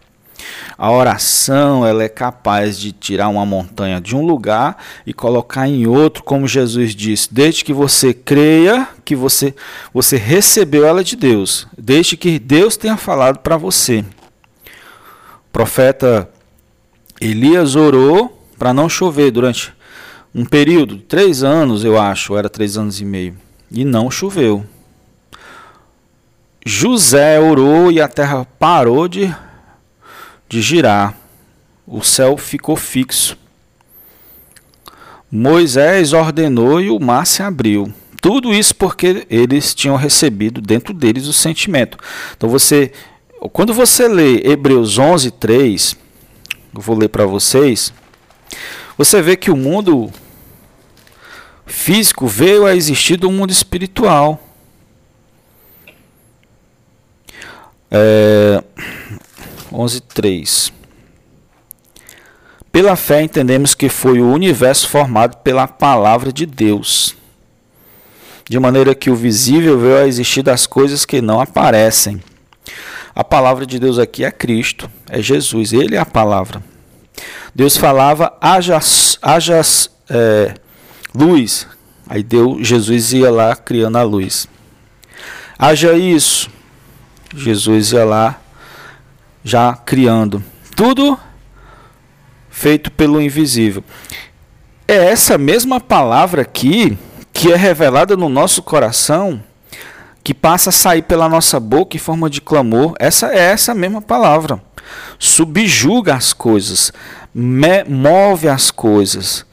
A 0.78 0.92
oração 0.92 1.86
ela 1.86 2.04
é 2.04 2.10
capaz 2.10 2.78
de 2.78 2.92
tirar 2.92 3.30
uma 3.30 3.46
montanha 3.46 4.02
de 4.02 4.16
um 4.16 4.26
lugar 4.26 4.78
e 5.06 5.14
colocar 5.14 5.68
em 5.68 5.88
outro, 5.88 6.24
como 6.24 6.48
Jesus 6.48 6.94
disse, 6.94 7.34
desde 7.34 7.64
que 7.64 7.74
você 7.74 8.14
creia 8.14 8.88
que 9.06 9.16
você, 9.16 9.56
você 9.94 10.18
recebeu 10.18 10.86
ela 10.86 11.04
de 11.04 11.16
Deus, 11.16 11.68
desde 11.78 12.18
que 12.18 12.38
Deus 12.40 12.76
tenha 12.76 12.98
falado 12.98 13.40
para 13.40 13.56
você. 13.56 14.04
O 14.68 15.52
profeta 15.54 16.30
Elias 17.22 17.76
orou 17.76 18.46
para 18.58 18.74
não 18.74 18.90
chover 18.90 19.32
durante 19.32 19.74
um 20.34 20.44
período, 20.44 20.98
três 20.98 21.44
anos 21.44 21.86
eu 21.86 21.98
acho, 21.98 22.36
era 22.36 22.50
três 22.50 22.78
anos 22.78 23.00
e 23.00 23.06
meio, 23.06 23.38
e 23.72 23.86
não 23.86 24.12
choveu. 24.12 24.66
José 26.66 27.40
orou 27.40 27.92
e 27.92 28.02
a 28.02 28.08
terra 28.08 28.46
parou 28.60 29.08
de 29.08 29.34
de 30.48 30.62
girar. 30.62 31.16
O 31.88 32.02
céu 32.02 32.38
ficou 32.38 32.76
fixo. 32.76 33.38
Moisés 35.32 36.14
ordenou 36.14 36.80
e 36.80 36.90
o 36.90 37.00
mar 37.00 37.26
se 37.28 37.44
abriu. 37.44 37.94
Tudo 38.22 38.54
isso 38.54 38.74
porque 38.76 39.28
eles 39.30 39.76
tinham 39.76 39.96
recebido 39.96 40.62
dentro 40.62 40.94
deles 40.94 41.28
o 41.28 41.34
sentimento. 41.34 41.98
Então 42.36 42.50
você, 42.50 42.92
quando 43.54 43.74
você 43.74 44.08
lê 44.08 44.42
Hebreus 44.48 44.98
11, 44.98 45.32
3, 45.32 45.96
eu 46.74 46.82
vou 46.82 46.98
ler 46.98 47.10
para 47.10 47.26
vocês, 47.26 47.94
você 48.98 49.22
vê 49.22 49.36
que 49.36 49.52
o 49.52 49.56
mundo 49.56 50.12
físico 51.66 52.28
veio 52.28 52.66
a 52.66 52.76
existir 52.76 53.18
do 53.18 53.32
mundo 53.32 53.52
espiritual. 53.52 54.42
É, 57.92 58.64
11.3 59.76 60.72
Pela 62.72 62.96
fé 62.96 63.22
entendemos 63.22 63.76
que 63.76 63.90
foi 63.90 64.22
o 64.22 64.32
universo 64.32 64.88
formado 64.88 65.38
pela 65.38 65.68
palavra 65.68 66.32
de 66.32 66.46
Deus, 66.46 67.16
de 68.50 68.58
maneira 68.58 68.96
que 68.96 69.10
o 69.10 69.16
visível 69.16 69.78
veio 69.78 69.98
a 69.98 70.08
existir 70.08 70.42
das 70.42 70.66
coisas 70.66 71.04
que 71.04 71.22
não 71.22 71.42
aparecem. 71.42 72.24
A 73.14 73.24
palavra 73.24 73.66
de 73.66 73.78
Deus 73.78 74.00
aqui 74.00 74.24
é 74.24 74.32
Cristo, 74.32 74.90
é 75.10 75.22
Jesus, 75.22 75.74
Ele 75.74 75.96
é 75.96 76.00
a 76.00 76.06
palavra. 76.06 76.64
Deus 77.54 77.76
falava, 77.76 78.38
haja, 78.40 78.80
haja 79.22 79.62
é, 80.10 80.54
luz, 81.14 81.68
aí 82.08 82.24
deu, 82.24 82.64
Jesus 82.64 83.14
ia 83.14 83.32
lá 83.32 83.56
criando 83.56 83.98
a 83.98 84.04
luz. 84.04 84.48
Haja 85.58 85.94
isso, 85.94 86.50
Jesus 87.34 87.92
ia 87.94 88.04
lá 88.04 88.42
já 89.46 89.76
criando. 89.76 90.44
Tudo 90.76 91.18
feito 92.50 92.92
pelo 92.92 93.22
invisível. 93.22 93.84
É 94.88 94.96
essa 94.96 95.38
mesma 95.38 95.80
palavra 95.80 96.42
aqui 96.42 96.98
que 97.32 97.52
é 97.52 97.56
revelada 97.56 98.18
no 98.18 98.28
nosso 98.28 98.64
coração, 98.64 99.42
que 100.24 100.34
passa 100.34 100.72
a 100.72 100.74
sair 100.74 101.04
pela 101.04 101.30
nossa 101.30 101.60
boca 101.60 101.96
em 101.96 102.00
forma 102.00 102.28
de 102.28 102.42
clamor. 102.42 102.96
Essa 103.00 103.28
é 103.28 103.38
essa 103.38 103.76
mesma 103.76 104.02
palavra. 104.02 104.60
Subjuga 105.20 106.16
as 106.16 106.34
coisas, 106.34 106.92
move 107.88 108.50
as 108.50 108.72
coisas, 108.72 109.46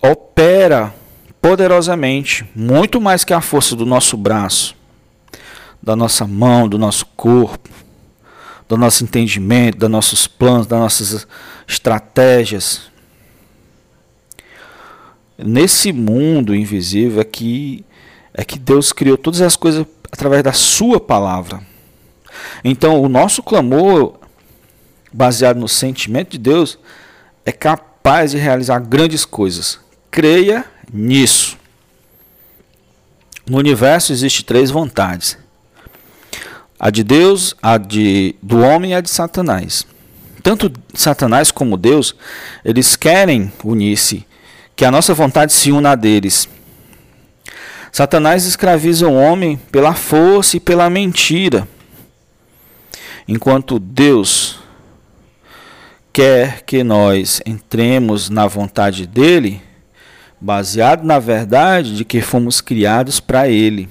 opera 0.00 0.94
poderosamente, 1.42 2.48
muito 2.54 3.00
mais 3.00 3.24
que 3.24 3.32
a 3.32 3.40
força 3.40 3.74
do 3.74 3.86
nosso 3.86 4.16
braço, 4.16 4.76
da 5.82 5.96
nossa 5.96 6.26
mão, 6.26 6.68
do 6.68 6.78
nosso 6.78 7.06
corpo 7.16 7.79
do 8.70 8.76
nosso 8.76 9.02
entendimento, 9.02 9.78
dos 9.78 9.90
nossos 9.90 10.28
planos, 10.28 10.64
das 10.64 10.78
nossas 10.78 11.26
estratégias. 11.66 12.82
Nesse 15.36 15.92
mundo 15.92 16.54
invisível 16.54 17.20
é 17.20 17.24
que, 17.24 17.84
é 18.32 18.44
que 18.44 18.60
Deus 18.60 18.92
criou 18.92 19.18
todas 19.18 19.40
as 19.40 19.56
coisas 19.56 19.84
através 20.12 20.44
da 20.44 20.52
Sua 20.52 21.00
palavra. 21.00 21.60
Então, 22.62 23.02
o 23.02 23.08
nosso 23.08 23.42
clamor, 23.42 24.20
baseado 25.12 25.58
no 25.58 25.68
sentimento 25.68 26.30
de 26.30 26.38
Deus, 26.38 26.78
é 27.44 27.50
capaz 27.50 28.30
de 28.30 28.38
realizar 28.38 28.78
grandes 28.78 29.24
coisas. 29.24 29.80
Creia 30.12 30.64
nisso. 30.92 31.58
No 33.44 33.58
universo 33.58 34.12
existem 34.12 34.44
três 34.44 34.70
vontades 34.70 35.36
a 36.80 36.88
de 36.88 37.04
Deus, 37.04 37.54
a 37.62 37.76
de 37.76 38.34
do 38.42 38.60
homem 38.60 38.92
e 38.92 38.94
a 38.94 39.02
de 39.02 39.10
Satanás. 39.10 39.86
Tanto 40.42 40.72
Satanás 40.94 41.50
como 41.50 41.76
Deus, 41.76 42.16
eles 42.64 42.96
querem 42.96 43.52
unir-se, 43.62 44.26
que 44.74 44.86
a 44.86 44.90
nossa 44.90 45.12
vontade 45.12 45.52
se 45.52 45.70
una 45.70 45.90
a 45.90 45.94
deles. 45.94 46.48
Satanás 47.92 48.46
escraviza 48.46 49.06
o 49.06 49.14
homem 49.14 49.58
pela 49.70 49.92
força 49.92 50.56
e 50.56 50.60
pela 50.60 50.88
mentira, 50.88 51.68
enquanto 53.28 53.78
Deus 53.78 54.58
quer 56.10 56.62
que 56.62 56.82
nós 56.82 57.42
entremos 57.44 58.30
na 58.30 58.46
vontade 58.46 59.06
dele, 59.06 59.60
baseado 60.40 61.04
na 61.04 61.18
verdade 61.18 61.94
de 61.96 62.04
que 62.06 62.22
fomos 62.22 62.62
criados 62.62 63.20
para 63.20 63.48
ele 63.48 63.86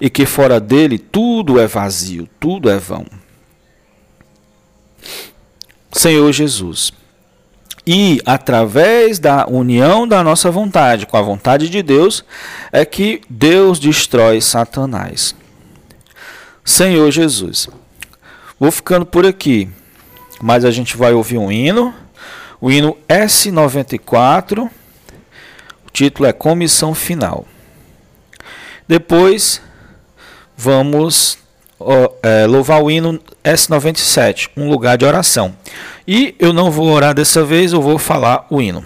e 0.00 0.08
que 0.08 0.26
fora 0.26 0.60
dele 0.60 0.98
tudo 0.98 1.60
é 1.60 1.66
vazio, 1.66 2.28
tudo 2.38 2.70
é 2.70 2.78
vão. 2.78 3.06
Senhor 5.92 6.30
Jesus. 6.32 6.92
E 7.86 8.20
através 8.26 9.18
da 9.18 9.46
união 9.46 10.06
da 10.06 10.22
nossa 10.22 10.50
vontade 10.50 11.06
com 11.06 11.16
a 11.16 11.22
vontade 11.22 11.70
de 11.70 11.82
Deus 11.82 12.22
é 12.70 12.84
que 12.84 13.22
Deus 13.30 13.78
destrói 13.78 14.40
Satanás. 14.40 15.34
Senhor 16.64 17.10
Jesus. 17.10 17.68
Vou 18.60 18.70
ficando 18.70 19.06
por 19.06 19.24
aqui, 19.24 19.70
mas 20.42 20.64
a 20.66 20.70
gente 20.70 20.96
vai 20.96 21.14
ouvir 21.14 21.38
um 21.38 21.50
hino, 21.50 21.94
o 22.60 22.70
hino 22.70 22.94
S94. 23.08 24.68
O 25.86 25.90
título 25.90 26.28
é 26.28 26.32
Comissão 26.32 26.94
Depois 28.86 29.62
vamos 30.58 31.38
é, 32.20 32.44
louvar 32.46 32.82
o 32.82 32.90
hino 32.90 33.20
S97, 33.44 34.50
um 34.56 34.68
lugar 34.68 34.98
de 34.98 35.04
oração. 35.04 35.54
E 36.06 36.34
eu 36.40 36.52
não 36.52 36.70
vou 36.70 36.88
orar 36.88 37.14
dessa 37.14 37.44
vez, 37.44 37.72
eu 37.72 37.80
vou 37.80 37.96
falar 37.96 38.44
o 38.50 38.60
hino. 38.60 38.84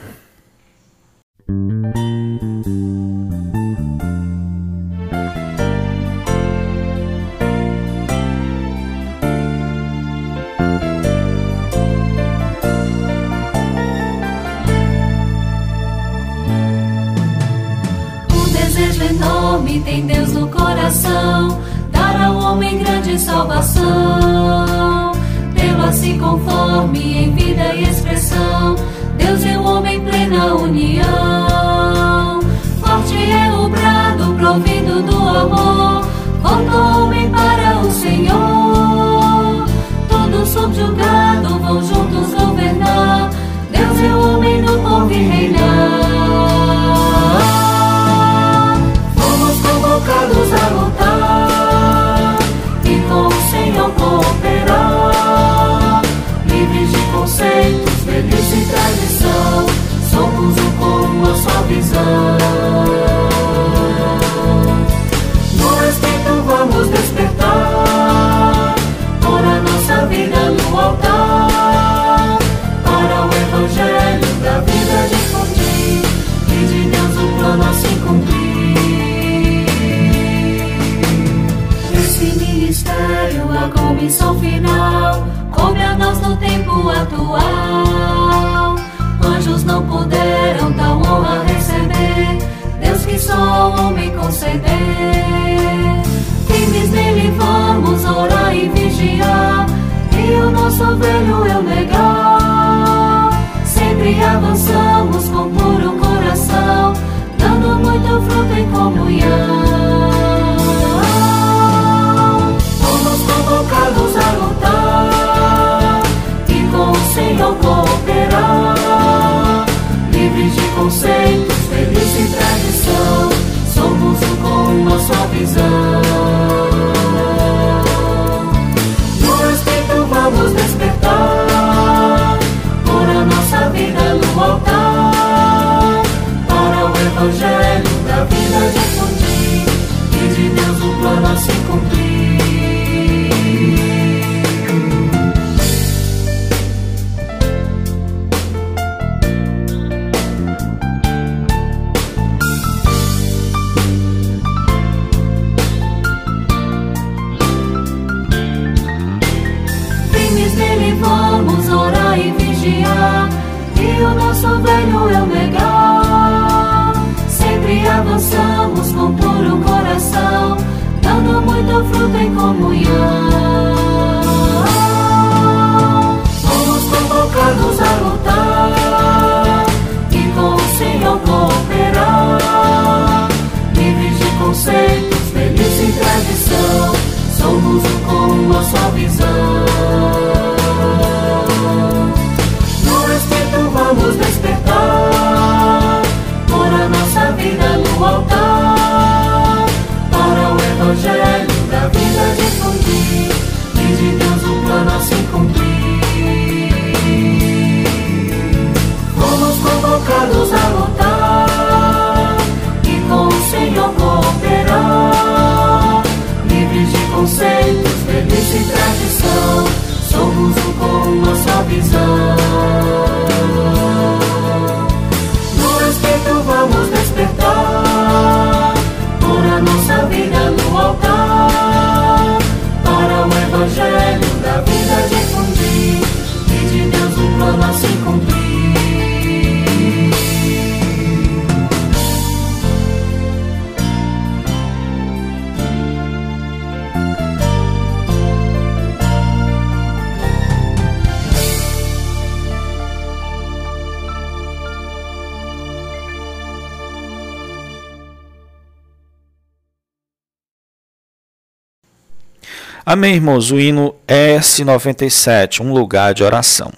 Amém, 262.92 263.14
irmãos. 263.14 263.50
O 263.50 263.58
hino 263.58 263.94
S97, 264.06 265.60
um 265.60 265.72
lugar 265.72 266.12
de 266.12 266.22
oração. 266.22 266.70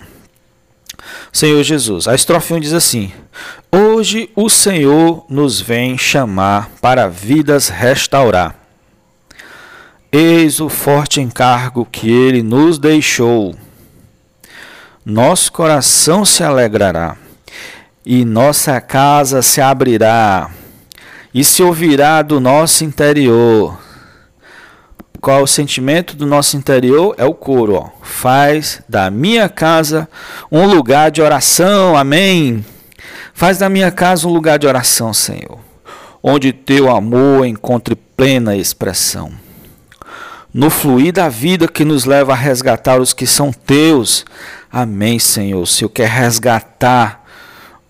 Senhor 1.32 1.60
Jesus, 1.64 2.06
a 2.06 2.14
estrofe 2.14 2.54
1 2.54 2.60
diz 2.60 2.72
assim: 2.72 3.12
Hoje 3.72 4.30
o 4.36 4.48
Senhor 4.48 5.26
nos 5.28 5.60
vem 5.60 5.98
chamar 5.98 6.70
para 6.80 7.08
vidas 7.08 7.68
restaurar. 7.68 8.54
Eis 10.12 10.60
o 10.60 10.68
forte 10.68 11.20
encargo 11.20 11.84
que 11.84 12.08
ele 12.08 12.44
nos 12.44 12.78
deixou. 12.78 13.52
Nosso 15.04 15.50
coração 15.50 16.24
se 16.24 16.44
alegrará 16.44 17.16
e 18.06 18.24
nossa 18.24 18.80
casa 18.80 19.42
se 19.42 19.60
abrirá 19.60 20.48
e 21.34 21.42
se 21.42 21.60
ouvirá 21.60 22.22
do 22.22 22.38
nosso 22.38 22.84
interior 22.84 23.76
qual 25.24 25.42
o 25.42 25.46
sentimento 25.46 26.14
do 26.14 26.26
nosso 26.26 26.54
interior? 26.54 27.14
É 27.16 27.24
o 27.24 27.32
coro. 27.32 27.76
Ó. 27.76 27.88
Faz 28.02 28.82
da 28.86 29.10
minha 29.10 29.48
casa 29.48 30.06
um 30.52 30.66
lugar 30.66 31.10
de 31.10 31.22
oração. 31.22 31.96
Amém. 31.96 32.62
Faz 33.32 33.56
da 33.56 33.70
minha 33.70 33.90
casa 33.90 34.28
um 34.28 34.30
lugar 34.30 34.58
de 34.58 34.66
oração, 34.66 35.14
Senhor, 35.14 35.58
onde 36.22 36.52
teu 36.52 36.94
amor 36.94 37.46
encontre 37.46 37.96
plena 37.96 38.54
expressão. 38.54 39.32
No 40.52 40.68
fluir 40.68 41.14
da 41.14 41.30
vida 41.30 41.66
que 41.66 41.86
nos 41.86 42.04
leva 42.04 42.32
a 42.32 42.36
resgatar 42.36 43.00
os 43.00 43.14
que 43.14 43.26
são 43.26 43.50
teus. 43.50 44.26
Amém, 44.70 45.18
Senhor. 45.18 45.62
O 45.62 45.66
Senhor 45.66 45.88
quer 45.88 46.08
resgatar, 46.08 47.24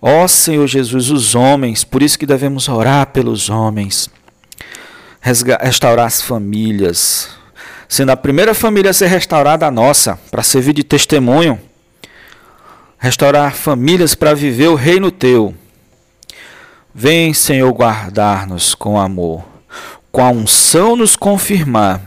ó 0.00 0.28
Senhor 0.28 0.68
Jesus, 0.68 1.10
os 1.10 1.34
homens. 1.34 1.82
Por 1.82 2.00
isso 2.00 2.16
que 2.16 2.26
devemos 2.26 2.68
orar 2.68 3.08
pelos 3.08 3.50
homens 3.50 4.08
restaurar 5.24 6.06
as 6.06 6.20
famílias, 6.20 7.30
sendo 7.88 8.10
a 8.10 8.16
primeira 8.16 8.52
família 8.52 8.90
a 8.90 8.94
ser 8.94 9.06
restaurada 9.06 9.66
a 9.66 9.70
nossa, 9.70 10.18
para 10.30 10.42
servir 10.42 10.74
de 10.74 10.84
testemunho, 10.84 11.58
restaurar 12.98 13.54
famílias 13.54 14.14
para 14.14 14.34
viver 14.34 14.68
o 14.68 14.74
reino 14.74 15.10
teu. 15.10 15.54
Vem, 16.94 17.32
Senhor, 17.32 17.72
guardar-nos 17.72 18.74
com 18.74 19.00
amor, 19.00 19.42
com 20.12 20.22
a 20.22 20.28
unção 20.28 20.94
nos 20.94 21.16
confirmar. 21.16 22.02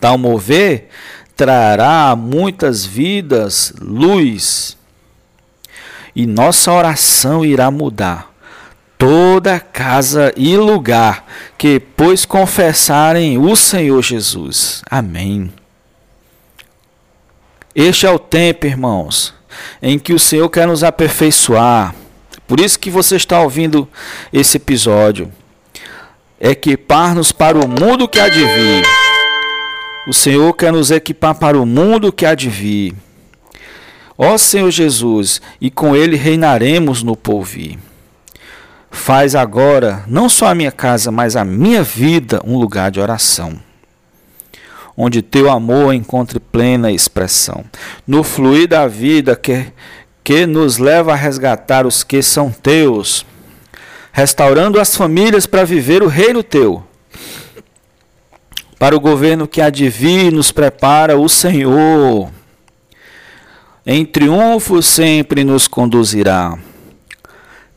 Tal 0.00 0.16
mover 0.16 0.88
trará 1.36 2.16
muitas 2.16 2.86
vidas 2.86 3.74
luz, 3.78 4.78
e 6.16 6.26
nossa 6.26 6.72
oração 6.72 7.44
irá 7.44 7.70
mudar 7.70 8.31
toda 9.02 9.58
casa 9.58 10.32
e 10.36 10.56
lugar 10.56 11.26
que, 11.58 11.80
pois, 11.80 12.24
confessarem 12.24 13.36
o 13.36 13.56
Senhor 13.56 14.00
Jesus. 14.00 14.80
Amém. 14.88 15.52
Este 17.74 18.06
é 18.06 18.10
o 18.12 18.18
tempo, 18.20 18.64
irmãos, 18.64 19.34
em 19.82 19.98
que 19.98 20.12
o 20.12 20.20
Senhor 20.20 20.48
quer 20.48 20.68
nos 20.68 20.84
aperfeiçoar. 20.84 21.96
Por 22.46 22.60
isso 22.60 22.78
que 22.78 22.90
você 22.90 23.16
está 23.16 23.40
ouvindo 23.40 23.88
esse 24.32 24.56
episódio. 24.56 25.32
Equipar-nos 26.40 27.32
para 27.32 27.58
o 27.58 27.66
mundo 27.66 28.06
que 28.06 28.20
há 28.20 28.28
de 28.28 28.38
vir. 28.38 28.84
O 30.06 30.12
Senhor 30.12 30.52
quer 30.52 30.72
nos 30.72 30.92
equipar 30.92 31.34
para 31.34 31.58
o 31.58 31.66
mundo 31.66 32.12
que 32.12 32.24
há 32.24 32.36
de 32.36 32.48
vir. 32.48 32.94
Ó 34.16 34.38
Senhor 34.38 34.70
Jesus, 34.70 35.42
e 35.60 35.72
com 35.72 35.96
ele 35.96 36.14
reinaremos 36.14 37.02
no 37.02 37.16
porvir. 37.16 37.80
Faz 38.92 39.34
agora 39.34 40.04
não 40.06 40.28
só 40.28 40.46
a 40.46 40.54
minha 40.54 40.70
casa, 40.70 41.10
mas 41.10 41.34
a 41.34 41.44
minha 41.44 41.82
vida 41.82 42.40
um 42.44 42.58
lugar 42.58 42.90
de 42.90 43.00
oração, 43.00 43.58
onde 44.96 45.22
teu 45.22 45.50
amor 45.50 45.94
encontre 45.94 46.38
plena 46.38 46.92
expressão. 46.92 47.64
No 48.06 48.22
fluir 48.22 48.68
da 48.68 48.86
vida 48.86 49.34
que, 49.34 49.72
que 50.22 50.46
nos 50.46 50.76
leva 50.76 51.12
a 51.12 51.16
resgatar 51.16 51.86
os 51.86 52.04
que 52.04 52.22
são 52.22 52.52
teus, 52.52 53.26
restaurando 54.12 54.78
as 54.78 54.94
famílias 54.94 55.46
para 55.46 55.64
viver 55.64 56.02
o 56.02 56.06
reino 56.06 56.42
teu. 56.42 56.84
Para 58.78 58.94
o 58.94 59.00
governo 59.00 59.48
que 59.48 59.62
há 59.62 59.72
nos 60.30 60.52
prepara 60.52 61.18
o 61.18 61.28
Senhor. 61.28 62.30
Em 63.86 64.04
triunfo 64.04 64.82
sempre 64.82 65.44
nos 65.44 65.66
conduzirá. 65.66 66.58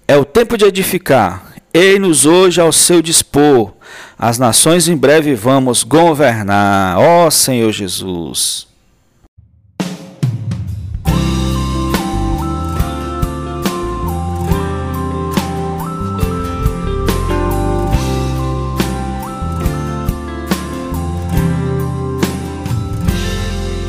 É 0.07 0.15
o 0.15 0.23
tempo 0.23 0.55
de 0.55 0.65
edificar. 0.65 1.55
Ei-nos 1.73 2.27
hoje 2.27 2.61
ao 2.61 2.71
seu 2.71 3.01
dispor. 3.01 3.73
As 4.17 4.37
nações 4.37 4.87
em 4.87 4.95
breve 4.95 5.33
vamos 5.33 5.83
governar. 5.83 6.99
Ó 6.99 7.29
Senhor 7.31 7.71
Jesus. 7.71 8.67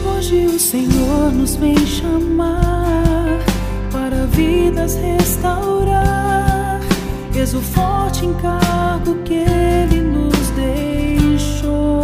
Hoje 0.03 0.47
o 0.47 0.59
Senhor 0.59 1.31
nos 1.33 1.57
vem 1.57 1.77
chamar 1.87 2.66
vidas 4.37 4.95
restaurar. 4.97 6.81
Eis 7.35 7.55
o 7.55 7.61
forte 7.61 8.27
encargo 8.27 9.15
que 9.25 9.35
Ele 9.35 10.01
nos 10.01 10.51
deixou. 10.51 12.03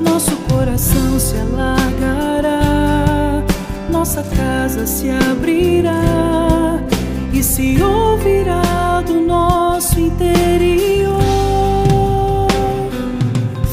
Nosso 0.00 0.34
coração 0.50 1.20
se 1.20 1.36
alargará, 1.36 2.58
nossa 3.90 4.22
casa 4.22 4.86
se 4.86 5.08
abrirá 5.10 6.80
e 7.32 7.42
se 7.42 7.80
ouvirá 7.82 9.02
do 9.06 9.20
nosso 9.20 10.00
interior. 10.00 11.18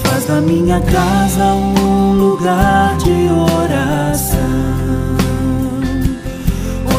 Faz 0.03 0.25
da 0.25 0.41
minha 0.41 0.79
casa 0.82 1.45
um 1.53 2.13
lugar 2.13 2.97
de 2.97 3.29
oração, 3.53 4.33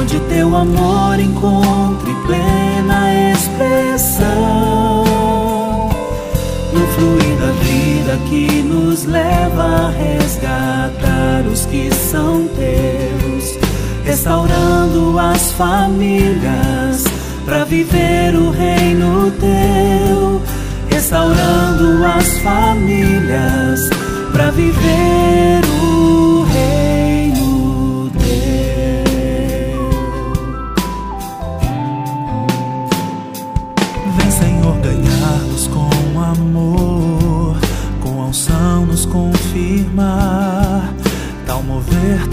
onde 0.05 0.21
teu 0.29 0.55
amor 0.55 1.19
encontre 1.19 2.15
plena 2.27 3.33
expressão. 3.33 5.05
No 6.75 6.87
fluir 6.89 7.37
da 7.39 7.53
vida 7.63 8.19
que 8.29 8.63
nos 8.63 9.05
leva 9.07 9.63
a 9.63 9.91
resgatar 9.91 11.47
os 11.51 11.65
que 11.65 11.91
são 11.95 12.47
teus, 12.49 13.59
restaurando 14.05 15.19
as 15.19 15.53
famílias 15.53 17.05
para 17.47 17.65
viver 17.65 18.35
o 18.35 18.51
reino 18.51 19.33
teu, 19.41 20.43
restaurando 20.91 22.05
as 22.05 22.29
famílias 22.41 23.89
para 24.33 24.51
viver 24.51 25.63
o 25.81 25.84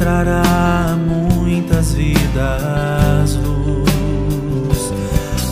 trará 0.02 0.98
muitas 0.98 1.94
vidas 1.94 3.36
luz. 3.36 4.94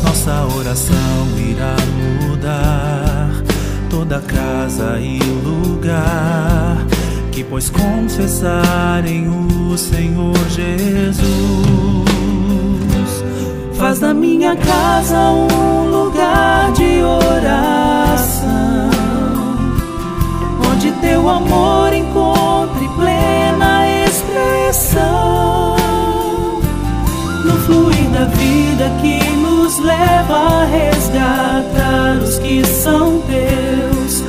Nossa 0.03 0.43
oração 0.57 1.27
irá 1.37 1.75
mudar 2.25 3.29
toda 3.91 4.19
casa 4.21 4.99
e 4.99 5.19
lugar 5.19 6.83
que 7.31 7.43
pois 7.43 7.69
confessarem 7.69 9.29
o 9.29 9.77
Senhor 9.77 10.35
Jesus. 10.49 11.19
Faz 13.75 13.99
da 13.99 14.15
minha 14.15 14.55
casa 14.55 15.29
um 15.29 15.89
lugar 15.91 16.71
de 16.73 17.03
oração, 17.03 18.89
onde 20.71 20.91
teu 20.93 21.29
amor 21.29 21.93
encontre 21.93 22.89
plena 22.97 23.78
expressão. 24.39 25.75
No 27.45 27.53
fluir 27.65 28.09
da 28.09 28.25
vida 28.25 28.91
que 29.01 29.19
nos 29.37 29.79
leva 29.79 30.35
a 30.35 30.65
resgatar 30.65 32.17
os 32.23 32.37
que 32.39 32.65
são 32.65 33.21
teus, 33.21 34.23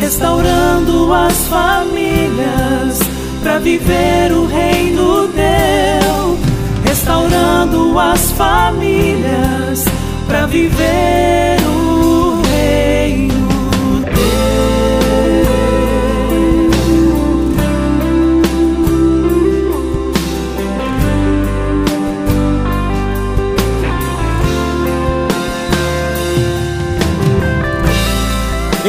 restaurando 0.00 1.12
as 1.12 1.46
famílias 1.48 2.98
para 3.42 3.58
viver 3.58 4.32
o 4.32 4.46
reino 4.46 5.28
teu, 5.28 6.38
restaurando 6.84 7.98
as 7.98 8.30
famílias 8.32 9.84
para 10.26 10.46
viver 10.46 11.56
o 11.66 12.40
reino 12.50 13.42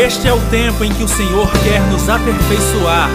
Este 0.06 0.28
é 0.28 0.34
o 0.34 0.40
tempo 0.52 0.84
em 0.84 0.92
que 0.92 1.02
o 1.02 1.08
Senhor 1.08 1.50
quer 1.64 1.80
nos 1.84 2.10
aperfeiçoar, 2.10 3.10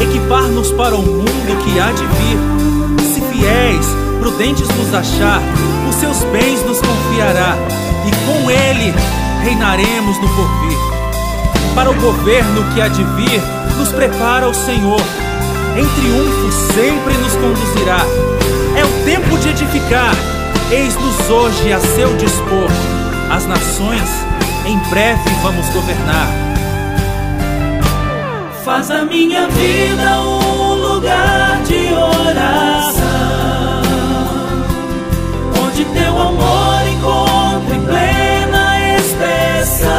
equipar-nos 0.00 0.72
para 0.72 0.96
o 0.96 1.02
mundo 1.02 1.62
que 1.62 1.78
há 1.78 1.92
de 1.92 2.06
vir. 2.06 3.04
Se 3.04 3.20
fiéis, 3.20 3.86
prudentes 4.18 4.66
nos 4.68 4.94
achar, 4.94 5.42
os 5.86 5.94
seus 5.96 6.24
bens 6.32 6.64
nos 6.64 6.80
confiará, 6.80 7.54
e 8.06 8.10
com 8.24 8.50
ele 8.50 8.94
reinaremos 9.44 10.18
no 10.22 10.28
porvir. 10.30 10.78
Para 11.74 11.90
o 11.90 11.94
governo 12.00 12.64
que 12.72 12.80
há 12.80 12.88
de 12.88 13.04
vir, 13.04 13.42
nos 13.76 13.92
prepara 13.92 14.48
o 14.48 14.54
Senhor, 14.54 15.02
em 15.76 15.86
triunfo 15.86 16.50
sempre 16.72 17.12
nos 17.18 17.34
conduzirá. 17.34 18.06
É 18.74 18.82
o 18.82 19.04
tempo 19.04 19.36
de 19.36 19.50
edificar, 19.50 20.14
eis-nos 20.70 21.28
hoje 21.28 21.74
a 21.74 21.78
seu 21.78 22.16
dispor. 22.16 22.70
As 23.30 23.44
nações 23.44 24.31
em 24.66 24.78
breve 24.90 25.30
vamos 25.42 25.68
governar. 25.70 26.28
Faz 28.64 28.90
a 28.90 29.04
minha 29.04 29.48
vida 29.48 30.20
um 30.20 30.74
lugar 30.74 31.60
de 31.62 31.92
oração, 31.92 33.02
onde 35.64 35.84
teu 35.86 36.20
amor 36.20 36.82
encontre 36.92 37.78
plena 37.86 38.96
expressão. 38.98 39.90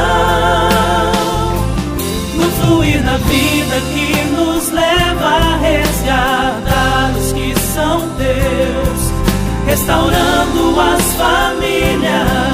No 2.36 2.50
fluir 2.62 3.04
da 3.04 3.18
vida 3.18 3.82
que 3.94 4.24
nos 4.32 4.72
leva 4.72 5.28
a 5.28 5.58
resgatar 5.58 7.12
os 7.18 7.34
que 7.34 7.54
são 7.74 8.00
teus, 8.16 9.12
restaurando 9.68 10.80
as 10.80 11.02
famílias 11.16 12.53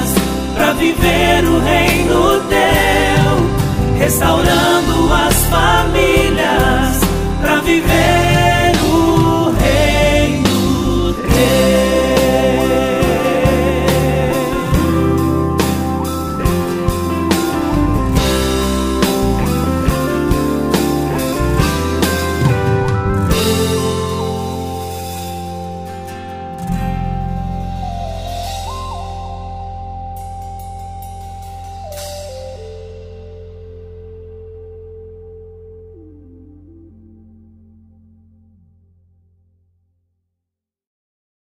viver 0.80 1.44
o 1.44 1.60
reino 1.60 2.40
teu, 2.48 4.00
restaurando 4.00 5.14
as 5.14 5.36
famílias 5.46 7.02
para 7.42 7.60
viver 7.60 8.19